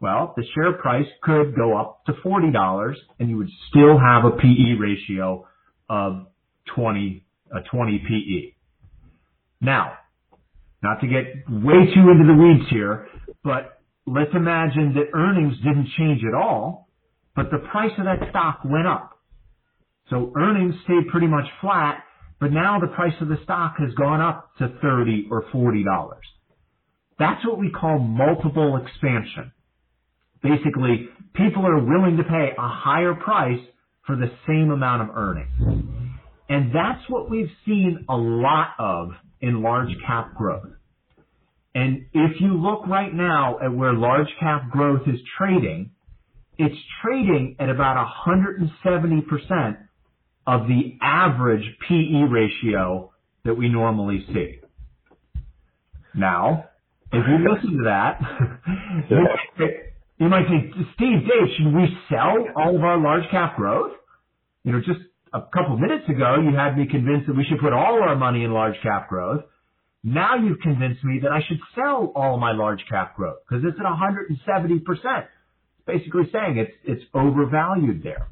well, 0.00 0.34
the 0.36 0.44
share 0.54 0.74
price 0.74 1.06
could 1.22 1.54
go 1.56 1.76
up 1.76 2.04
to 2.06 2.12
$40 2.24 2.94
and 3.18 3.30
you 3.30 3.38
would 3.38 3.50
still 3.70 3.98
have 3.98 4.24
a 4.24 4.36
PE 4.36 4.78
ratio 4.78 5.46
of 5.88 6.26
20, 6.74 7.24
a 7.54 7.60
20 7.70 7.98
PE. 7.98 8.54
Now, 9.64 9.94
not 10.82 11.00
to 11.00 11.06
get 11.06 11.24
way 11.48 11.86
too 11.94 12.10
into 12.10 12.26
the 12.26 12.36
weeds 12.38 12.68
here, 12.70 13.08
but 13.42 13.80
let's 14.06 14.30
imagine 14.34 14.94
that 14.94 15.16
earnings 15.16 15.56
didn't 15.58 15.88
change 15.96 16.22
at 16.26 16.34
all, 16.34 16.88
but 17.34 17.50
the 17.50 17.58
price 17.70 17.92
of 17.98 18.04
that 18.04 18.28
stock 18.30 18.60
went 18.64 18.86
up. 18.86 19.18
So 20.10 20.32
earnings 20.36 20.74
stayed 20.84 21.08
pretty 21.10 21.26
much 21.26 21.46
flat, 21.60 22.04
but 22.38 22.52
now 22.52 22.78
the 22.78 22.88
price 22.88 23.14
of 23.20 23.28
the 23.28 23.38
stock 23.44 23.76
has 23.78 23.92
gone 23.94 24.20
up 24.20 24.50
to 24.58 24.68
30 24.82 25.28
or 25.30 25.44
$40. 25.52 25.84
That's 27.18 27.44
what 27.46 27.58
we 27.58 27.70
call 27.70 27.98
multiple 27.98 28.76
expansion. 28.76 29.52
Basically, 30.48 31.08
people 31.34 31.66
are 31.66 31.78
willing 31.78 32.16
to 32.16 32.24
pay 32.24 32.50
a 32.56 32.68
higher 32.68 33.14
price 33.14 33.60
for 34.06 34.16
the 34.16 34.30
same 34.46 34.70
amount 34.70 35.02
of 35.02 35.16
earnings. 35.16 35.50
And 36.48 36.70
that's 36.74 37.02
what 37.08 37.28
we've 37.28 37.50
seen 37.64 38.04
a 38.08 38.16
lot 38.16 38.68
of 38.78 39.10
in 39.40 39.62
large 39.62 39.90
cap 40.06 40.34
growth. 40.36 40.68
And 41.74 42.06
if 42.12 42.40
you 42.40 42.54
look 42.54 42.86
right 42.86 43.12
now 43.12 43.58
at 43.62 43.74
where 43.74 43.92
large 43.92 44.28
cap 44.40 44.70
growth 44.70 45.02
is 45.06 45.20
trading, 45.36 45.90
it's 46.58 46.76
trading 47.02 47.56
at 47.58 47.68
about 47.68 47.96
170% 48.26 49.76
of 50.46 50.68
the 50.68 50.96
average 51.02 51.64
PE 51.86 52.22
ratio 52.30 53.12
that 53.44 53.54
we 53.54 53.68
normally 53.68 54.24
see. 54.32 54.60
Now, 56.14 56.70
if 57.12 57.24
you 57.28 57.52
listen 57.52 57.78
to 57.78 57.84
that, 57.84 58.20
you 60.18 60.28
might 60.28 60.46
say, 60.48 60.70
Steve, 60.94 61.20
Dave, 61.20 61.48
should 61.56 61.74
we 61.74 61.88
sell 62.08 62.46
all 62.56 62.76
of 62.76 62.82
our 62.82 62.98
large 62.98 63.28
cap 63.30 63.56
growth? 63.56 63.92
You 64.64 64.72
know, 64.72 64.78
just 64.78 65.00
a 65.32 65.40
couple 65.40 65.76
minutes 65.76 66.08
ago, 66.08 66.36
you 66.42 66.56
had 66.56 66.76
me 66.76 66.86
convinced 66.90 67.26
that 67.26 67.36
we 67.36 67.44
should 67.44 67.60
put 67.60 67.72
all 67.72 68.02
our 68.02 68.16
money 68.16 68.44
in 68.44 68.52
large 68.52 68.76
cap 68.82 69.08
growth. 69.08 69.44
Now 70.02 70.36
you've 70.36 70.60
convinced 70.60 71.04
me 71.04 71.20
that 71.22 71.32
I 71.32 71.40
should 71.46 71.58
sell 71.74 72.12
all 72.14 72.38
my 72.38 72.52
large 72.52 72.80
cap 72.88 73.16
growth 73.16 73.38
because 73.48 73.64
it's 73.66 73.78
at 73.78 73.84
170%. 73.84 74.80
It's 74.86 75.86
basically 75.86 76.30
saying 76.32 76.58
it's, 76.58 76.72
it's 76.84 77.02
overvalued 77.12 78.02
there. 78.02 78.28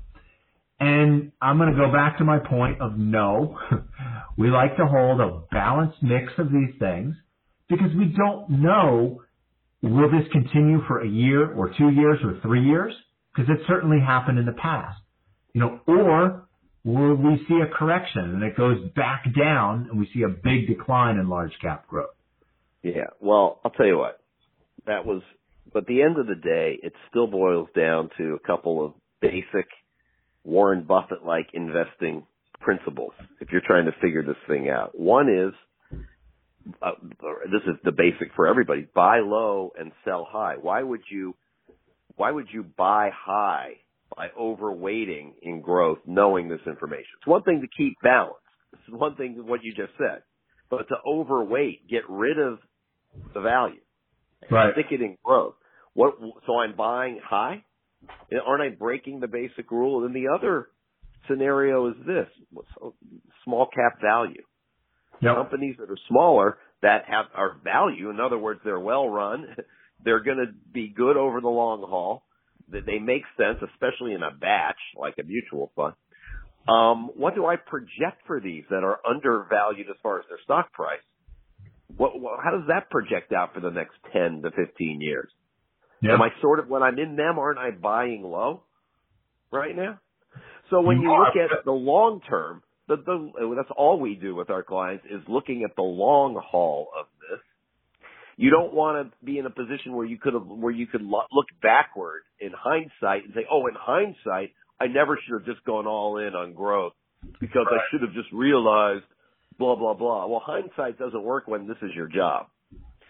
And 0.81 1.33
I'm 1.41 1.59
going 1.59 1.71
to 1.71 1.77
go 1.77 1.93
back 1.93 2.19
to 2.19 2.25
my 2.25 2.39
point 2.39 2.81
of 2.81 2.97
no. 2.97 3.59
we 4.39 4.51
like 4.51 4.77
to 4.77 4.87
hold 4.87 5.21
a 5.21 5.43
balanced 5.51 6.03
mix 6.03 6.33
of 6.39 6.51
these 6.51 6.79
things 6.79 7.15
because 7.69 7.95
we 7.97 8.15
don't 8.17 8.63
know 8.63 9.24
will 9.91 10.11
this 10.11 10.31
continue 10.33 10.81
for 10.87 11.01
a 11.01 11.09
year 11.09 11.53
or 11.53 11.73
two 11.77 11.91
years 11.91 12.19
or 12.25 12.41
three 12.43 12.65
years? 12.65 12.95
Because 13.35 13.51
it 13.51 13.61
certainly 13.67 13.99
happened 14.01 14.39
in 14.39 14.47
the 14.47 14.53
past. 14.53 14.99
You 15.53 15.61
know, 15.61 15.81
or 15.87 16.47
will 16.85 17.15
we 17.15 17.45
see 17.49 17.61
a 17.61 17.67
correction 17.67 18.35
and 18.35 18.43
it 18.43 18.57
goes 18.57 18.79
back 18.95 19.25
down 19.37 19.89
and 19.91 19.99
we 19.99 20.09
see 20.15 20.23
a 20.23 20.29
big 20.29 20.67
decline 20.67 21.17
in 21.17 21.29
large 21.29 21.53
cap 21.61 21.87
growth? 21.89 22.11
Yeah. 22.83 23.09
Well, 23.21 23.61
I'll 23.65 23.71
tell 23.71 23.87
you 23.87 23.99
what. 23.99 24.21
That 24.87 25.07
was, 25.07 25.23
but 25.73 25.87
the 25.87 26.03
end 26.03 26.19
of 26.19 26.27
the 26.27 26.35
day, 26.35 26.79
it 26.83 26.93
still 27.09 27.27
boils 27.27 27.69
down 27.75 28.11
to 28.19 28.35
a 28.35 28.47
couple 28.47 28.85
of 28.85 28.93
basic 29.21 29.67
Warren 30.45 30.85
Buffett 30.85 31.25
like 31.25 31.49
investing 31.55 32.27
principles 32.61 33.13
if 33.41 33.49
you're 33.51 33.63
trying 33.67 33.87
to 33.87 33.93
figure 34.03 34.23
this 34.23 34.37
thing 34.47 34.69
out. 34.69 34.99
One 34.99 35.29
is, 35.29 35.55
uh, 36.83 36.93
this 37.45 37.63
is 37.67 37.77
the 37.85 37.93
basic 37.93 38.35
for 38.35 38.47
everybody, 38.47 38.87
buy 38.95 39.21
low 39.21 39.73
and 39.79 39.93
sell 40.05 40.27
high. 40.29 40.57
Why 40.61 40.83
would 40.83 41.03
you, 41.11 41.35
why 42.17 42.31
would 42.31 42.47
you 42.53 42.65
buy 42.77 43.11
high 43.15 43.75
by 44.17 44.29
overweighting 44.39 45.33
in 45.43 45.61
growth 45.61 45.99
knowing 46.07 46.49
this 46.49 46.61
information? 46.67 47.07
It's 47.19 47.27
one 47.27 47.43
thing 47.43 47.61
to 47.61 47.69
keep 47.77 47.97
balance. 48.03 48.37
It's 48.73 48.83
one 48.89 49.17
thing 49.17 49.37
what 49.47 49.63
you 49.63 49.73
just 49.75 49.93
said, 49.99 50.23
but 50.71 50.89
to 50.89 50.97
overweight, 51.07 51.89
get 51.89 52.03
rid 52.09 52.39
of 52.39 52.59
the 53.33 53.41
value. 53.41 53.81
Right. 54.51 54.73
Stick 54.75 54.87
it 54.91 55.01
in 55.01 55.17
growth. 55.25 55.55
What, 55.95 56.15
so 56.47 56.59
I'm 56.59 56.77
buying 56.77 57.21
high? 57.25 57.65
Aren't 58.47 58.63
I 58.63 58.77
breaking 58.77 59.21
the 59.21 59.29
basic 59.29 59.71
rule? 59.71 60.05
And 60.05 60.15
then 60.15 60.23
the 60.23 60.35
other 60.35 60.69
scenario 61.29 61.89
is 61.89 61.95
this: 62.07 62.27
small 63.45 63.67
cap 63.67 64.01
value. 64.03 64.43
Yep. 65.23 65.37
Companies 65.37 65.77
that 65.79 65.91
are 65.91 65.99
smaller 66.09 66.59
that 66.83 67.05
have 67.09 67.27
are 67.35 67.57
value. 67.63 68.11
In 68.11 68.21
other 68.21 68.39
words, 68.39 68.61
they're 68.65 68.81
well 68.81 69.09
run. 69.09 69.47
They're 70.05 70.23
going 70.23 70.37
to 70.37 70.53
be 70.71 70.93
good 70.95 71.17
over 71.17 71.41
the 71.41 71.49
long 71.49 71.81
haul. 71.81 72.25
That 72.71 72.85
they 72.85 72.99
make 72.99 73.23
sense, 73.39 73.59
especially 73.73 74.13
in 74.13 74.23
a 74.23 74.31
batch 74.31 74.77
like 74.97 75.15
a 75.19 75.23
mutual 75.23 75.73
fund. 75.77 75.95
Um, 76.67 77.11
what 77.15 77.35
do 77.35 77.47
I 77.47 77.57
project 77.57 78.23
for 78.27 78.41
these 78.41 78.65
that 78.71 78.85
are 78.85 78.99
undervalued 79.09 79.89
as 79.89 79.97
far 80.03 80.19
as 80.19 80.25
their 80.29 80.39
stock 80.45 80.73
price? 80.73 81.01
What, 81.97 82.21
what, 82.21 82.41
how 82.43 82.51
does 82.51 82.69
that 82.69 82.91
project 82.91 83.33
out 83.33 83.55
for 83.55 83.61
the 83.61 83.71
next 83.71 83.95
10 84.13 84.43
to 84.43 84.51
15 84.51 85.01
years? 85.01 85.31
Am 86.03 86.21
I 86.21 86.29
sort 86.41 86.59
of 86.59 86.69
when 86.69 86.83
I'm 86.83 86.99
in 86.99 87.17
them, 87.17 87.39
aren't 87.39 87.59
I 87.59 87.71
buying 87.71 88.23
low 88.23 88.63
right 89.51 89.75
now? 89.75 90.01
So 90.71 90.81
when 90.81 91.01
you 91.01 91.11
look 91.11 91.37
at 91.37 91.65
the 91.65 91.73
long 91.73 92.21
term, 92.29 92.63
the, 92.89 92.97
the 92.97 93.55
that's 93.57 93.71
all 93.77 93.99
we 93.99 94.15
do 94.15 94.35
with 94.35 94.51
our 94.51 94.63
clients 94.63 95.05
is 95.07 95.23
looking 95.29 95.65
at 95.65 95.75
the 95.77 95.83
long 95.83 96.41
haul 96.43 96.89
of 96.99 97.07
this. 97.21 97.41
You 98.37 98.51
don't 98.51 98.75
want 98.75 99.11
to 99.11 99.25
be 99.25 99.39
in 99.39 99.47
a 99.47 99.51
position 99.51 99.95
where 99.95 100.07
you 100.07 100.19
could 100.19 100.35
have 100.35 100.47
where 100.47 100.73
you 100.73 100.87
could 100.87 101.03
look 101.03 101.47
backward 101.63 102.23
in 102.41 102.51
hindsight 102.53 103.25
and 103.25 103.35
say, 103.35 103.47
"Oh, 103.51 103.67
in 103.67 103.75
hindsight, 103.79 104.53
I 104.81 104.89
never 104.89 105.19
should 105.25 105.41
have 105.41 105.47
just 105.47 105.65
gone 105.65 105.87
all 105.87 106.19
in 106.19 106.35
on 106.35 106.53
growth 106.53 106.95
because 107.41 107.67
right. 107.71 107.81
I 107.81 107.85
should 107.91 108.03
have 108.03 108.13
just 108.13 108.33
realized 108.33 109.05
blah 109.59 109.77
blah 109.77 109.95
blah." 109.95 110.27
Well, 110.27 110.43
hindsight 110.45 110.99
doesn't 110.99 111.23
work 111.23 111.47
when 111.47 111.69
this 111.69 111.79
is 111.81 111.91
your 111.95 112.09
job. 112.09 112.49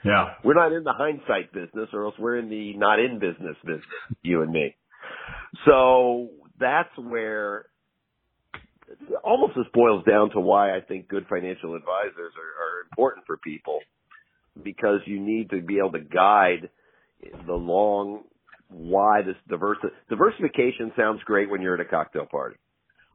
Yeah. 0.05 0.35
We're 0.45 0.55
not 0.55 0.73
in 0.73 0.85
the 0.85 0.93
hindsight 0.93 1.53
business 1.53 1.89
or 1.95 2.05
else 2.05 2.15
we're 2.19 2.37
in 2.37 2.51
the 2.51 2.77
not 2.77 3.01
in 3.01 3.19
business 3.19 3.57
business, 3.65 3.85
you 4.23 4.43
and 4.43 4.53
me. 4.53 4.77
So 5.65 6.29
that's 6.61 6.91
where 6.99 7.67
almost 9.23 9.55
this 9.57 9.67
boils 9.73 10.05
down 10.05 10.31
to 10.31 10.41
why 10.41 10.77
I 10.77 10.81
think 10.81 11.09
good 11.09 11.27
financial 11.29 11.75
advisors 11.75 12.33
are, 12.37 12.65
are 12.65 12.81
important 12.91 13.27
for 13.27 13.37
people 13.39 13.81
because 14.63 15.01
you 15.07 15.21
need 15.21 15.51
to 15.51 15.61
be 15.61 15.79
able 15.79 15.93
to 15.93 16.01
guide 16.01 16.71
the 17.47 17.55
long, 17.55 18.25
why 18.69 19.23
this 19.23 19.37
diversi- 19.51 19.91
diversification 20.09 20.93
sounds 20.97 21.21
great 21.25 21.51
when 21.51 21.63
you're 21.63 21.75
at 21.75 21.81
a 21.81 21.89
cocktail 21.89 22.27
party. 22.27 22.57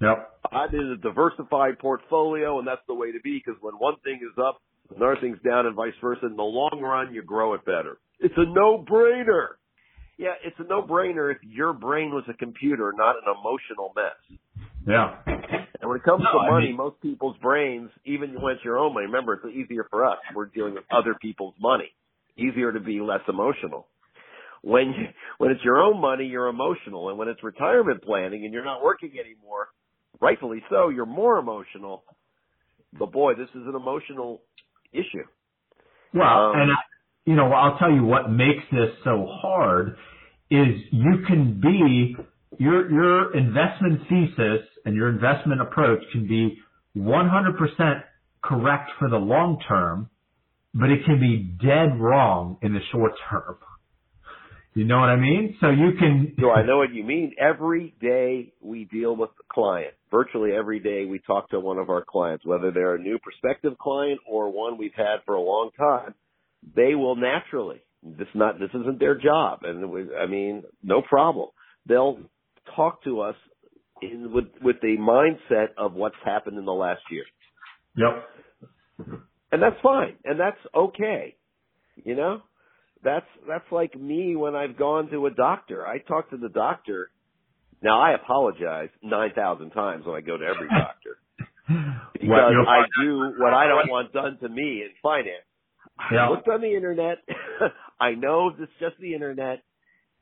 Yep. 0.02 0.40
I 0.52 0.68
did 0.68 0.82
a 0.82 0.98
diversified 0.98 1.80
portfolio 1.80 2.60
and 2.60 2.68
that's 2.68 2.82
the 2.88 2.94
way 2.94 3.12
to 3.12 3.20
be 3.20 3.42
because 3.44 3.62
when 3.62 3.76
one 3.76 3.96
thing 4.04 4.20
is 4.24 4.38
up, 4.42 4.62
Another 4.96 5.18
thing's 5.22 5.38
down 5.46 5.66
and 5.66 5.76
vice 5.76 5.94
versa. 6.02 6.26
In 6.26 6.36
the 6.36 6.44
long 6.44 6.80
run, 6.82 7.14
you 7.14 7.22
grow 7.22 7.54
it 7.54 7.64
better. 7.66 8.00
It's 8.20 8.34
a 8.38 8.46
no-brainer. 8.46 9.50
Yeah, 10.18 10.34
it's 10.44 10.56
a 10.60 10.64
no-brainer 10.64 11.32
if 11.34 11.38
your 11.44 11.74
brain 11.74 12.12
was 12.12 12.24
a 12.28 12.34
computer, 12.34 12.94
not 12.96 13.16
an 13.16 13.34
emotional 13.40 13.94
mess. 13.96 14.40
Yeah. 14.88 15.16
And 15.90 15.96
when 15.96 15.98
it 16.00 16.04
comes 16.04 16.24
no, 16.24 16.40
to 16.40 16.52
money, 16.52 16.68
mean, 16.68 16.78
most 16.78 17.02
people's 17.02 17.38
brains, 17.42 17.90
even 18.06 18.40
when 18.42 18.54
it's 18.54 18.64
your 18.64 18.78
own 18.78 18.94
money, 18.94 19.08
remember, 19.08 19.34
it's 19.34 19.46
easier 19.56 19.88
for 19.90 20.06
us. 20.06 20.18
We're 20.36 20.46
dealing 20.46 20.76
with 20.76 20.84
other 20.92 21.16
people's 21.20 21.56
money. 21.60 21.92
Easier 22.38 22.72
to 22.72 22.80
be 22.80 23.02
less 23.02 23.22
emotional. 23.28 23.88
When 24.62 24.88
you, 24.90 25.08
when 25.40 25.52
it's 25.52 25.64
your 25.64 25.78
own 25.82 26.00
money, 26.00 26.26
you're 26.26 26.48
emotional. 26.48 27.10
And 27.10 27.18
when 27.18 27.28
it's 27.28 27.44
retirement 27.44 28.04
planning 28.04 28.46
and 28.46 28.54
you're 28.54 28.66
not 28.66 28.84
working 28.84 29.12
anymore, 29.20 29.70
rightfully 30.22 30.64
so, 30.70 30.90
you're 30.90 31.06
more 31.06 31.38
emotional 31.40 32.04
but 32.98 33.12
boy, 33.12 33.34
this 33.36 33.50
is 33.50 33.68
an 33.68 33.76
emotional 33.76 34.42
issue. 34.92 35.26
Well, 36.14 36.52
Um, 36.52 36.62
and 36.62 36.72
I, 36.72 36.76
you 37.26 37.36
know, 37.36 37.52
I'll 37.52 37.78
tell 37.78 37.92
you 37.92 38.04
what 38.04 38.32
makes 38.32 38.64
this 38.72 38.90
so 39.04 39.28
hard 39.30 39.98
is 40.50 40.68
you 40.92 41.24
can 41.28 41.62
be 41.62 42.16
your 42.58 42.92
your 42.92 43.38
investment 43.38 44.02
thesis 44.10 44.66
and 44.86 44.96
your 44.96 45.10
investment 45.10 45.62
approach 45.62 46.02
can 46.12 46.28
be 46.28 46.58
100% 46.98 48.04
correct 48.44 48.92
for 49.00 49.10
the 49.10 49.18
long 49.18 49.60
term, 49.68 50.10
but 50.74 50.90
it 50.90 51.06
can 51.06 51.20
be 51.20 51.38
dead 51.38 52.00
wrong 52.00 52.58
in 52.62 52.74
the 52.74 52.80
short 52.92 53.14
term. 53.30 53.58
You 54.76 54.86
know 54.86 55.00
what 55.00 55.10
I 55.10 55.16
mean? 55.16 55.58
So 55.60 55.70
you 55.70 55.92
can. 56.00 56.36
Do 56.38 56.52
I 56.52 56.66
know 56.66 56.78
what 56.78 56.94
you 56.94 57.04
mean? 57.04 57.34
Every 57.40 57.96
day 58.00 58.54
we 58.62 58.86
deal 58.86 59.16
with 59.16 59.32
a 59.32 59.54
client. 59.54 59.94
Virtually 60.12 60.52
every 60.54 60.80
day 60.80 61.06
we 61.06 61.20
talk 61.20 61.50
to 61.50 61.60
one 61.60 61.80
of 61.80 61.90
our 61.90 62.06
clients, 62.08 62.46
whether 62.46 62.72
they're 62.72 62.96
a 62.96 63.02
new 63.02 63.18
prospective 63.20 63.78
client 63.80 64.20
or 64.28 64.52
one 64.52 64.78
we've 64.78 64.94
had 64.96 65.18
for 65.26 65.36
a 65.36 65.42
long 65.42 65.72
time. 65.78 66.14
They 66.76 66.94
will 66.94 67.16
naturally. 67.16 67.82
This 68.04 68.28
not 68.36 68.60
this 68.60 68.70
isn't 68.70 69.00
their 69.00 69.20
job, 69.20 69.62
and 69.64 69.92
was, 69.92 70.08
I 70.18 70.28
mean, 70.28 70.64
no 70.84 71.02
problem. 71.02 71.50
They'll 71.88 72.20
talk 72.76 73.04
to 73.04 73.22
us 73.22 73.36
in 74.02 74.32
with 74.34 74.46
with 74.62 74.78
the 74.82 74.98
mindset 75.00 75.70
of 75.78 75.94
what's 75.94 76.16
happened 76.26 76.58
in 76.58 76.66
the 76.66 76.74
last 76.74 77.02
year, 77.12 77.24
Yep. 77.98 79.20
and 79.52 79.62
that's 79.62 79.80
fine, 79.82 80.16
and 80.24 80.40
that's 80.40 80.58
okay. 80.76 81.36
You 82.04 82.16
know, 82.16 82.42
that's 83.04 83.26
that's 83.48 83.70
like 83.72 84.00
me 84.00 84.36
when 84.36 84.56
I've 84.56 84.78
gone 84.78 85.10
to 85.12 85.26
a 85.26 85.32
doctor. 85.32 85.86
I 85.86 86.00
talk 86.00 86.30
to 86.32 86.38
the 86.38 86.50
doctor. 86.50 87.12
Now 87.82 88.02
I 88.02 88.14
apologize 88.14 88.90
nine 89.02 89.32
thousand 89.36 89.72
times 89.72 90.06
when 90.06 90.16
I 90.16 90.22
go 90.22 90.38
to 90.38 90.46
every 90.46 90.68
doctor 90.70 91.18
because 92.14 92.52
you'll 92.52 92.68
I 92.68 92.84
do 93.02 93.34
what 93.38 93.54
I 93.54 93.68
don't 93.68 93.90
want 93.90 94.12
done 94.14 94.38
to 94.42 94.50
me 94.50 94.82
in 94.84 94.90
finance. 95.02 95.46
Yeah. 96.12 96.28
I 96.28 96.30
looked 96.30 96.48
on 96.48 96.62
the 96.62 96.74
internet. 96.76 97.18
I 98.00 98.12
know 98.12 98.52
it's 98.58 98.72
just 98.80 98.96
the 99.00 99.14
internet. 99.14 99.64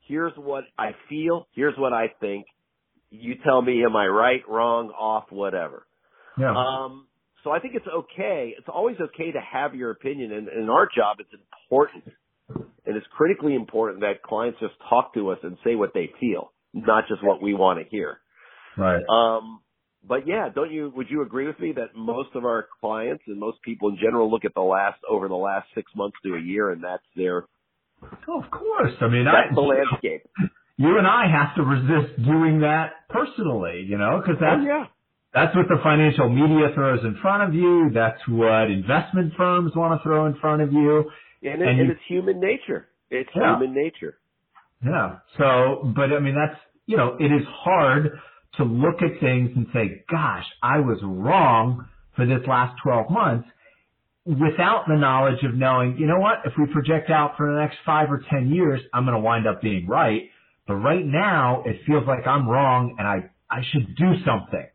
Here's 0.06 0.32
what 0.36 0.64
I 0.78 0.92
feel. 1.08 1.46
Here's 1.54 1.76
what 1.76 1.92
I 1.92 2.06
think. 2.20 2.46
You 3.10 3.34
tell 3.44 3.62
me, 3.62 3.84
am 3.84 3.96
I 3.96 4.06
right, 4.06 4.42
wrong, 4.48 4.90
off, 4.90 5.24
whatever. 5.30 5.86
Yeah. 6.38 6.54
Um, 6.54 7.06
so 7.44 7.50
I 7.50 7.60
think 7.60 7.74
it's 7.74 7.86
okay. 7.86 8.54
It's 8.56 8.68
always 8.68 8.96
okay 9.00 9.32
to 9.32 9.40
have 9.40 9.74
your 9.74 9.90
opinion. 9.90 10.32
And 10.32 10.48
in 10.48 10.68
our 10.68 10.88
job, 10.94 11.18
it's 11.20 11.30
important. 11.32 12.04
And 12.86 12.96
it's 12.96 13.06
critically 13.16 13.54
important 13.54 14.00
that 14.00 14.22
clients 14.22 14.58
just 14.60 14.74
talk 14.88 15.14
to 15.14 15.30
us 15.30 15.38
and 15.42 15.56
say 15.64 15.74
what 15.74 15.92
they 15.94 16.10
feel, 16.20 16.52
not 16.72 17.04
just 17.08 17.22
what 17.22 17.42
we 17.42 17.54
want 17.54 17.78
to 17.78 17.88
hear. 17.88 18.18
right. 18.76 19.02
Um, 19.08 19.60
but 20.06 20.26
yeah, 20.26 20.48
don't 20.54 20.72
you, 20.72 20.92
would 20.94 21.10
you 21.10 21.22
agree 21.22 21.46
with 21.46 21.58
me 21.58 21.72
that 21.72 21.94
most 21.94 22.30
of 22.34 22.44
our 22.44 22.68
clients 22.80 23.24
and 23.26 23.38
most 23.38 23.58
people 23.62 23.90
in 23.90 23.96
general 23.96 24.30
look 24.30 24.44
at 24.44 24.54
the 24.54 24.60
last, 24.62 24.98
over 25.08 25.28
the 25.28 25.34
last 25.34 25.66
six 25.74 25.90
months 25.94 26.16
to 26.24 26.34
a 26.34 26.40
year 26.40 26.70
and 26.70 26.82
that's 26.82 27.02
their, 27.16 27.44
Oh, 28.28 28.42
of 28.42 28.50
course. 28.50 28.92
I 29.00 29.08
mean, 29.08 29.24
that's 29.24 29.50
I, 29.50 29.54
the 29.54 29.60
landscape. 29.60 30.22
you 30.78 30.96
and 30.96 31.06
I 31.06 31.24
have 31.30 31.54
to 31.56 31.62
resist 31.62 32.22
doing 32.24 32.60
that 32.60 32.92
personally, 33.10 33.84
you 33.86 33.98
know, 33.98 34.20
because 34.20 34.36
oh, 34.40 34.44
that's 34.46 34.62
oh 34.62 34.66
yeah. 34.66 34.84
that's 35.34 35.54
what 35.54 35.66
the 35.68 35.78
financial 35.82 36.28
media 36.28 36.68
throws 36.74 37.00
in 37.04 37.16
front 37.20 37.42
of 37.46 37.54
you. 37.54 37.90
That's 37.92 38.20
what 38.28 38.70
investment 38.70 39.34
firms 39.36 39.72
want 39.76 40.00
to 40.00 40.02
throw 40.02 40.26
in 40.26 40.34
front 40.40 40.62
of 40.62 40.72
you. 40.72 41.10
And, 41.42 41.60
it, 41.62 41.68
And 41.68 41.68
and 41.68 41.78
you- 41.88 41.92
it's 41.92 42.00
human 42.08 42.40
nature. 42.40 42.88
It's 43.10 43.28
Yeah. 43.34 43.58
human 43.58 43.74
nature. 43.74 44.18
Yeah. 44.84 45.16
So, 45.36 45.92
but 45.96 46.12
I 46.12 46.20
mean, 46.20 46.34
that's 46.36 46.58
you 46.86 46.96
know, 46.96 47.16
it 47.20 47.30
is 47.30 47.46
hard 47.46 48.18
to 48.56 48.64
look 48.64 49.02
at 49.02 49.20
things 49.20 49.50
and 49.56 49.66
say, 49.74 50.04
"Gosh, 50.10 50.46
I 50.62 50.78
was 50.80 50.98
wrong 51.02 51.86
for 52.16 52.24
this 52.24 52.46
last 52.46 52.78
12 52.82 53.10
months," 53.10 53.48
without 54.24 54.84
the 54.86 54.96
knowledge 54.96 55.42
of 55.44 55.54
knowing, 55.54 55.96
you 55.98 56.06
know 56.06 56.18
what? 56.18 56.38
If 56.44 56.52
we 56.58 56.66
project 56.72 57.10
out 57.10 57.36
for 57.36 57.52
the 57.52 57.58
next 57.60 57.78
five 57.84 58.10
or 58.10 58.22
10 58.30 58.48
years, 58.50 58.80
I'm 58.92 59.04
going 59.04 59.14
to 59.16 59.20
wind 59.20 59.46
up 59.46 59.60
being 59.62 59.86
right. 59.86 60.30
But 60.68 60.76
right 60.76 61.04
now, 61.04 61.62
it 61.66 61.80
feels 61.86 62.06
like 62.06 62.26
I'm 62.26 62.46
wrong, 62.48 62.94
and 62.98 63.08
I 63.08 63.30
I 63.50 63.62
should 63.72 63.96
do 63.96 64.12
something. 64.24 64.66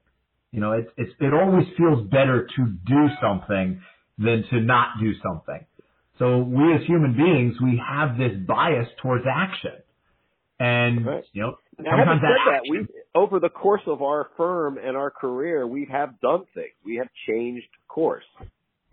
You 0.52 0.60
know, 0.60 0.74
it's 0.74 0.90
it's 0.98 1.12
it 1.20 1.34
always 1.34 1.66
feels 1.78 2.06
better 2.10 2.48
to 2.56 2.66
do 2.86 3.08
something 3.22 3.82
than 4.18 4.44
to 4.50 4.60
not 4.60 5.00
do 5.00 5.14
something. 5.24 5.66
So 6.20 6.40
we 6.40 6.74
as 6.76 6.82
human 6.86 7.16
beings, 7.16 7.56
we 7.62 7.82
have 7.88 8.18
this 8.18 8.34
bias 8.46 8.88
towards 9.02 9.26
action. 9.32 9.74
And, 10.60 11.06
Right. 11.06 11.24
you 11.34 11.42
know, 11.42 11.58
Now, 11.80 11.98
having 11.98 12.06
sometimes 12.06 12.22
said 12.22 12.52
that, 12.52 12.60
action- 12.60 12.88
we 12.92 13.02
over 13.16 13.40
the 13.40 13.50
course 13.50 13.82
of 13.88 14.02
our 14.02 14.30
firm 14.38 14.78
and 14.78 14.96
our 14.96 15.10
career, 15.12 15.68
we 15.68 15.86
have 15.86 16.20
done 16.22 16.46
things. 16.54 16.74
We 16.86 16.96
have 16.98 17.10
changed 17.28 17.68
course. 17.88 18.26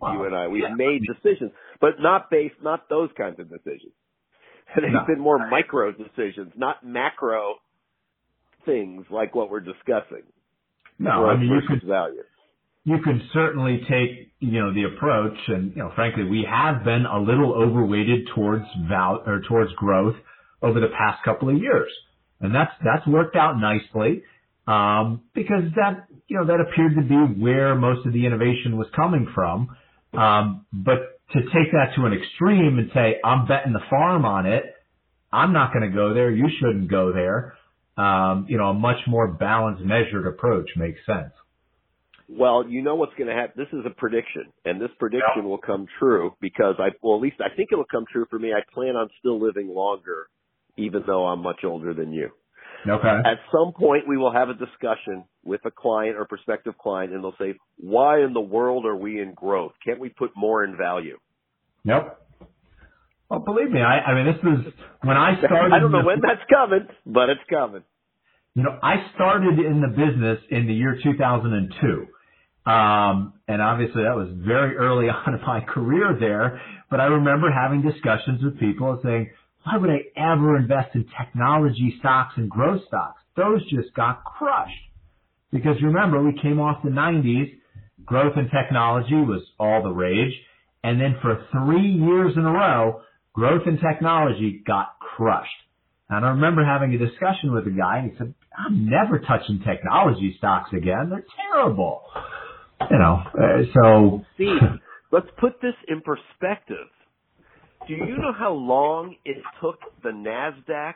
you 0.01 0.23
and 0.23 0.35
I, 0.35 0.47
we've 0.47 0.63
yeah. 0.63 0.73
made 0.75 1.03
decisions, 1.05 1.51
but 1.79 1.99
not 1.99 2.29
based, 2.31 2.55
not 2.63 2.89
those 2.89 3.11
kinds 3.15 3.39
of 3.39 3.49
decisions. 3.49 3.93
They've 4.75 4.91
No. 4.91 5.05
been 5.07 5.19
more 5.19 5.37
micro 5.49 5.91
decisions, 5.91 6.53
not 6.55 6.85
macro 6.85 7.55
things 8.65 9.05
like 9.09 9.33
what 9.35 9.49
we're 9.49 9.59
discussing. 9.59 10.23
no, 10.99 11.25
I 11.25 11.35
mean, 11.35 11.49
you 11.49 11.61
could, 11.67 11.83
value. 11.83 12.23
you 12.85 12.99
can 13.01 13.27
certainly 13.33 13.79
take, 13.89 14.31
you 14.39 14.61
know, 14.61 14.71
the 14.73 14.83
approach 14.83 15.37
and, 15.47 15.71
you 15.75 15.81
know, 15.81 15.91
frankly, 15.95 16.23
we 16.25 16.43
have 16.49 16.83
been 16.83 17.05
a 17.05 17.19
little 17.19 17.53
overweighted 17.53 18.27
towards 18.35 18.65
val, 18.87 19.23
or 19.25 19.41
towards 19.47 19.73
growth 19.73 20.15
over 20.61 20.79
the 20.79 20.89
past 20.97 21.23
couple 21.23 21.49
of 21.49 21.57
years. 21.57 21.91
And 22.39 22.53
that's, 22.53 22.71
that's 22.83 23.05
worked 23.07 23.35
out 23.35 23.55
nicely. 23.59 24.23
Um, 24.67 25.23
because 25.33 25.63
that, 25.75 26.05
you 26.27 26.37
know, 26.37 26.45
that 26.45 26.59
appeared 26.61 26.95
to 26.95 27.01
be 27.01 27.41
where 27.41 27.73
most 27.75 28.05
of 28.05 28.13
the 28.13 28.25
innovation 28.27 28.77
was 28.77 28.87
coming 28.95 29.27
from. 29.33 29.75
Um, 30.13 30.65
but 30.71 31.10
to 31.33 31.39
take 31.41 31.71
that 31.71 31.95
to 31.95 32.05
an 32.05 32.13
extreme 32.13 32.77
and 32.79 32.89
say, 32.93 33.19
I'm 33.23 33.47
betting 33.47 33.73
the 33.73 33.81
farm 33.89 34.25
on 34.25 34.45
it, 34.45 34.63
I'm 35.31 35.53
not 35.53 35.73
going 35.73 35.89
to 35.89 35.95
go 35.95 36.13
there. 36.13 36.29
You 36.29 36.47
shouldn't 36.59 36.89
go 36.89 37.13
there. 37.13 37.53
Um, 37.97 38.45
you 38.49 38.57
know, 38.57 38.69
a 38.69 38.73
much 38.73 38.97
more 39.07 39.27
balanced, 39.27 39.83
measured 39.83 40.27
approach 40.27 40.69
makes 40.75 40.99
sense. 41.05 41.31
Well, 42.27 42.65
you 42.67 42.81
know 42.81 42.95
what's 42.95 43.13
going 43.17 43.27
to 43.27 43.35
happen. 43.35 43.53
This 43.57 43.67
is 43.77 43.85
a 43.85 43.89
prediction, 43.89 44.45
and 44.63 44.79
this 44.79 44.89
prediction 44.99 45.43
will 45.43 45.57
come 45.57 45.85
true 45.99 46.33
because 46.39 46.75
I, 46.79 46.89
well, 47.01 47.17
at 47.17 47.21
least 47.21 47.37
I 47.41 47.53
think 47.55 47.69
it'll 47.73 47.83
come 47.83 48.05
true 48.11 48.25
for 48.29 48.39
me. 48.39 48.53
I 48.53 48.61
plan 48.73 48.95
on 48.95 49.09
still 49.19 49.39
living 49.41 49.67
longer, 49.67 50.27
even 50.77 51.03
though 51.05 51.25
I'm 51.25 51.41
much 51.43 51.65
older 51.65 51.93
than 51.93 52.13
you. 52.13 52.29
Okay. 52.87 53.07
At 53.25 53.39
some 53.51 53.73
point, 53.73 54.07
we 54.07 54.17
will 54.17 54.31
have 54.33 54.49
a 54.49 54.53
discussion 54.53 55.25
with 55.43 55.61
a 55.65 55.71
client 55.71 56.17
or 56.17 56.25
prospective 56.25 56.77
client, 56.77 57.13
and 57.13 57.23
they'll 57.23 57.35
say, 57.39 57.55
"Why 57.77 58.21
in 58.23 58.33
the 58.33 58.41
world 58.41 58.85
are 58.85 58.95
we 58.95 59.21
in 59.21 59.33
growth? 59.33 59.73
Can't 59.85 59.99
we 59.99 60.09
put 60.09 60.31
more 60.35 60.63
in 60.63 60.77
value?" 60.77 61.17
Yep. 61.83 62.17
Well, 63.29 63.39
believe 63.39 63.71
me, 63.71 63.81
I, 63.81 63.99
I 63.99 64.13
mean, 64.15 64.25
this 64.33 64.43
was 64.43 64.73
when 65.03 65.17
I 65.17 65.37
started. 65.45 65.73
I 65.73 65.79
don't 65.79 65.91
know 65.91 66.01
the- 66.01 66.07
when 66.07 66.21
that's 66.21 66.43
coming, 66.49 66.87
but 67.05 67.29
it's 67.29 67.41
coming. 67.49 67.83
You 68.55 68.63
know, 68.63 68.77
I 68.83 69.09
started 69.15 69.59
in 69.59 69.79
the 69.79 69.87
business 69.87 70.39
in 70.49 70.67
the 70.67 70.73
year 70.73 70.99
2002. 71.01 72.07
Um, 72.69 73.33
and 73.47 73.61
obviously 73.61 74.03
that 74.03 74.15
was 74.15 74.29
very 74.45 74.75
early 74.75 75.09
on 75.09 75.33
in 75.33 75.41
my 75.41 75.61
career 75.61 76.17
there, 76.19 76.61
but 76.89 76.99
I 76.99 77.05
remember 77.05 77.49
having 77.49 77.81
discussions 77.81 78.43
with 78.43 78.59
people 78.59 78.91
and 78.91 78.99
saying, 79.03 79.29
why 79.63 79.77
would 79.77 79.89
I 79.89 80.01
ever 80.17 80.57
invest 80.57 80.95
in 80.95 81.05
technology 81.19 81.95
stocks 81.99 82.33
and 82.37 82.49
growth 82.49 82.81
stocks? 82.87 83.21
Those 83.35 83.61
just 83.69 83.93
got 83.95 84.23
crushed. 84.23 84.73
Because 85.51 85.75
remember, 85.81 86.23
we 86.23 86.39
came 86.41 86.59
off 86.59 86.83
the 86.83 86.89
90s, 86.89 87.51
growth 88.05 88.33
and 88.35 88.49
technology 88.49 89.15
was 89.15 89.41
all 89.59 89.83
the 89.83 89.89
rage, 89.89 90.33
and 90.83 90.99
then 90.99 91.17
for 91.21 91.45
three 91.51 91.91
years 91.91 92.33
in 92.35 92.43
a 92.43 92.51
row, 92.51 93.01
growth 93.33 93.63
and 93.65 93.79
technology 93.79 94.63
got 94.65 94.95
crushed. 94.99 95.49
And 96.09 96.25
I 96.25 96.29
remember 96.29 96.65
having 96.65 96.93
a 96.93 96.97
discussion 96.97 97.53
with 97.53 97.67
a 97.67 97.71
guy, 97.71 97.99
and 97.99 98.11
he 98.11 98.17
said, 98.17 98.33
"I'm 98.57 98.89
never 98.89 99.19
touching 99.19 99.59
technology 99.59 100.35
stocks 100.37 100.73
again. 100.73 101.09
They're 101.09 101.25
terrible." 101.49 102.03
You 102.89 102.97
know, 102.97 103.23
uh, 103.39 103.63
so 103.73 104.25
Steve, 104.35 104.59
let's 105.11 105.29
put 105.37 105.61
this 105.61 105.75
in 105.87 106.01
perspective. 106.01 106.87
Do 107.91 108.05
you 108.05 108.17
know 108.17 108.31
how 108.31 108.53
long 108.53 109.15
it 109.25 109.37
took 109.61 109.79
the 110.01 110.09
Nasdaq 110.11 110.93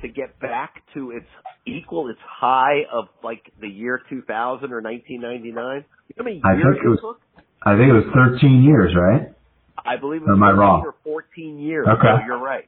to 0.00 0.08
get 0.08 0.40
back 0.40 0.82
to 0.94 1.10
its 1.10 1.26
equal, 1.66 2.08
its 2.08 2.18
high 2.26 2.84
of 2.90 3.08
like 3.22 3.42
the 3.60 3.68
year 3.68 4.00
2000 4.08 4.72
or 4.72 4.80
1999? 4.80 5.44
You 5.44 5.52
know 5.52 5.82
how 6.16 6.24
many 6.24 6.40
I 6.42 6.54
years 6.54 6.74
think 6.76 6.84
it 6.84 6.88
was- 6.88 7.00
took? 7.00 7.20
I 7.64 7.76
think 7.76 7.90
it 7.90 7.92
was 7.92 8.04
13 8.14 8.62
years, 8.62 8.94
right? 8.96 9.28
I 9.84 9.96
believe 9.96 10.22
it 10.22 10.26
was 10.28 10.36
am 10.36 10.42
I 10.42 10.52
wrong? 10.52 10.82
or 10.86 10.94
14 11.04 11.58
years. 11.58 11.86
Okay. 11.86 12.02
No, 12.02 12.24
you're 12.24 12.38
right. 12.38 12.66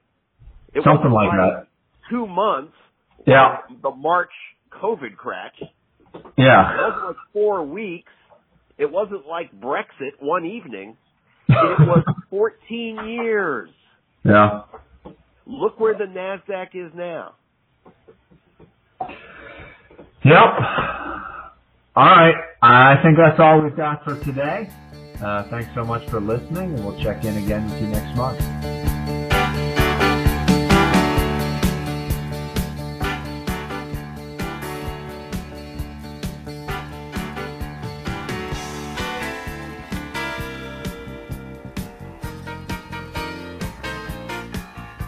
It 0.74 0.84
Something 0.84 1.10
like 1.10 1.30
that. 1.30 1.68
Two 2.10 2.26
months. 2.26 2.74
Yeah, 3.26 3.58
The 3.82 3.90
March 3.92 4.32
COVID 4.72 5.16
crash. 5.16 5.58
Yeah. 6.36 6.74
It 6.74 6.82
wasn't 6.82 7.06
like 7.06 7.16
four 7.32 7.62
weeks. 7.64 8.12
It 8.78 8.90
wasn't 8.90 9.26
like 9.26 9.58
Brexit 9.58 10.20
one 10.20 10.44
evening. 10.44 10.96
It 11.50 11.86
was 11.86 12.04
14 12.30 12.98
years. 13.06 13.70
yeah. 14.24 14.62
Look 15.46 15.80
where 15.80 15.94
the 15.94 16.04
Nasdaq 16.04 16.68
is 16.74 16.92
now. 16.94 17.34
Yep. 20.24 20.36
All 21.96 22.04
right. 22.04 22.34
I 22.62 22.94
think 23.02 23.16
that's 23.16 23.40
all 23.40 23.60
we've 23.60 23.76
got 23.76 24.04
for 24.04 24.18
today. 24.22 24.70
Uh, 25.20 25.42
thanks 25.50 25.68
so 25.74 25.84
much 25.84 26.08
for 26.08 26.20
listening, 26.20 26.74
and 26.74 26.84
we'll 26.84 26.98
check 27.02 27.24
in 27.24 27.36
again 27.36 27.68
with 27.68 27.80
you 27.82 27.88
next 27.88 28.16
month. 28.16 28.38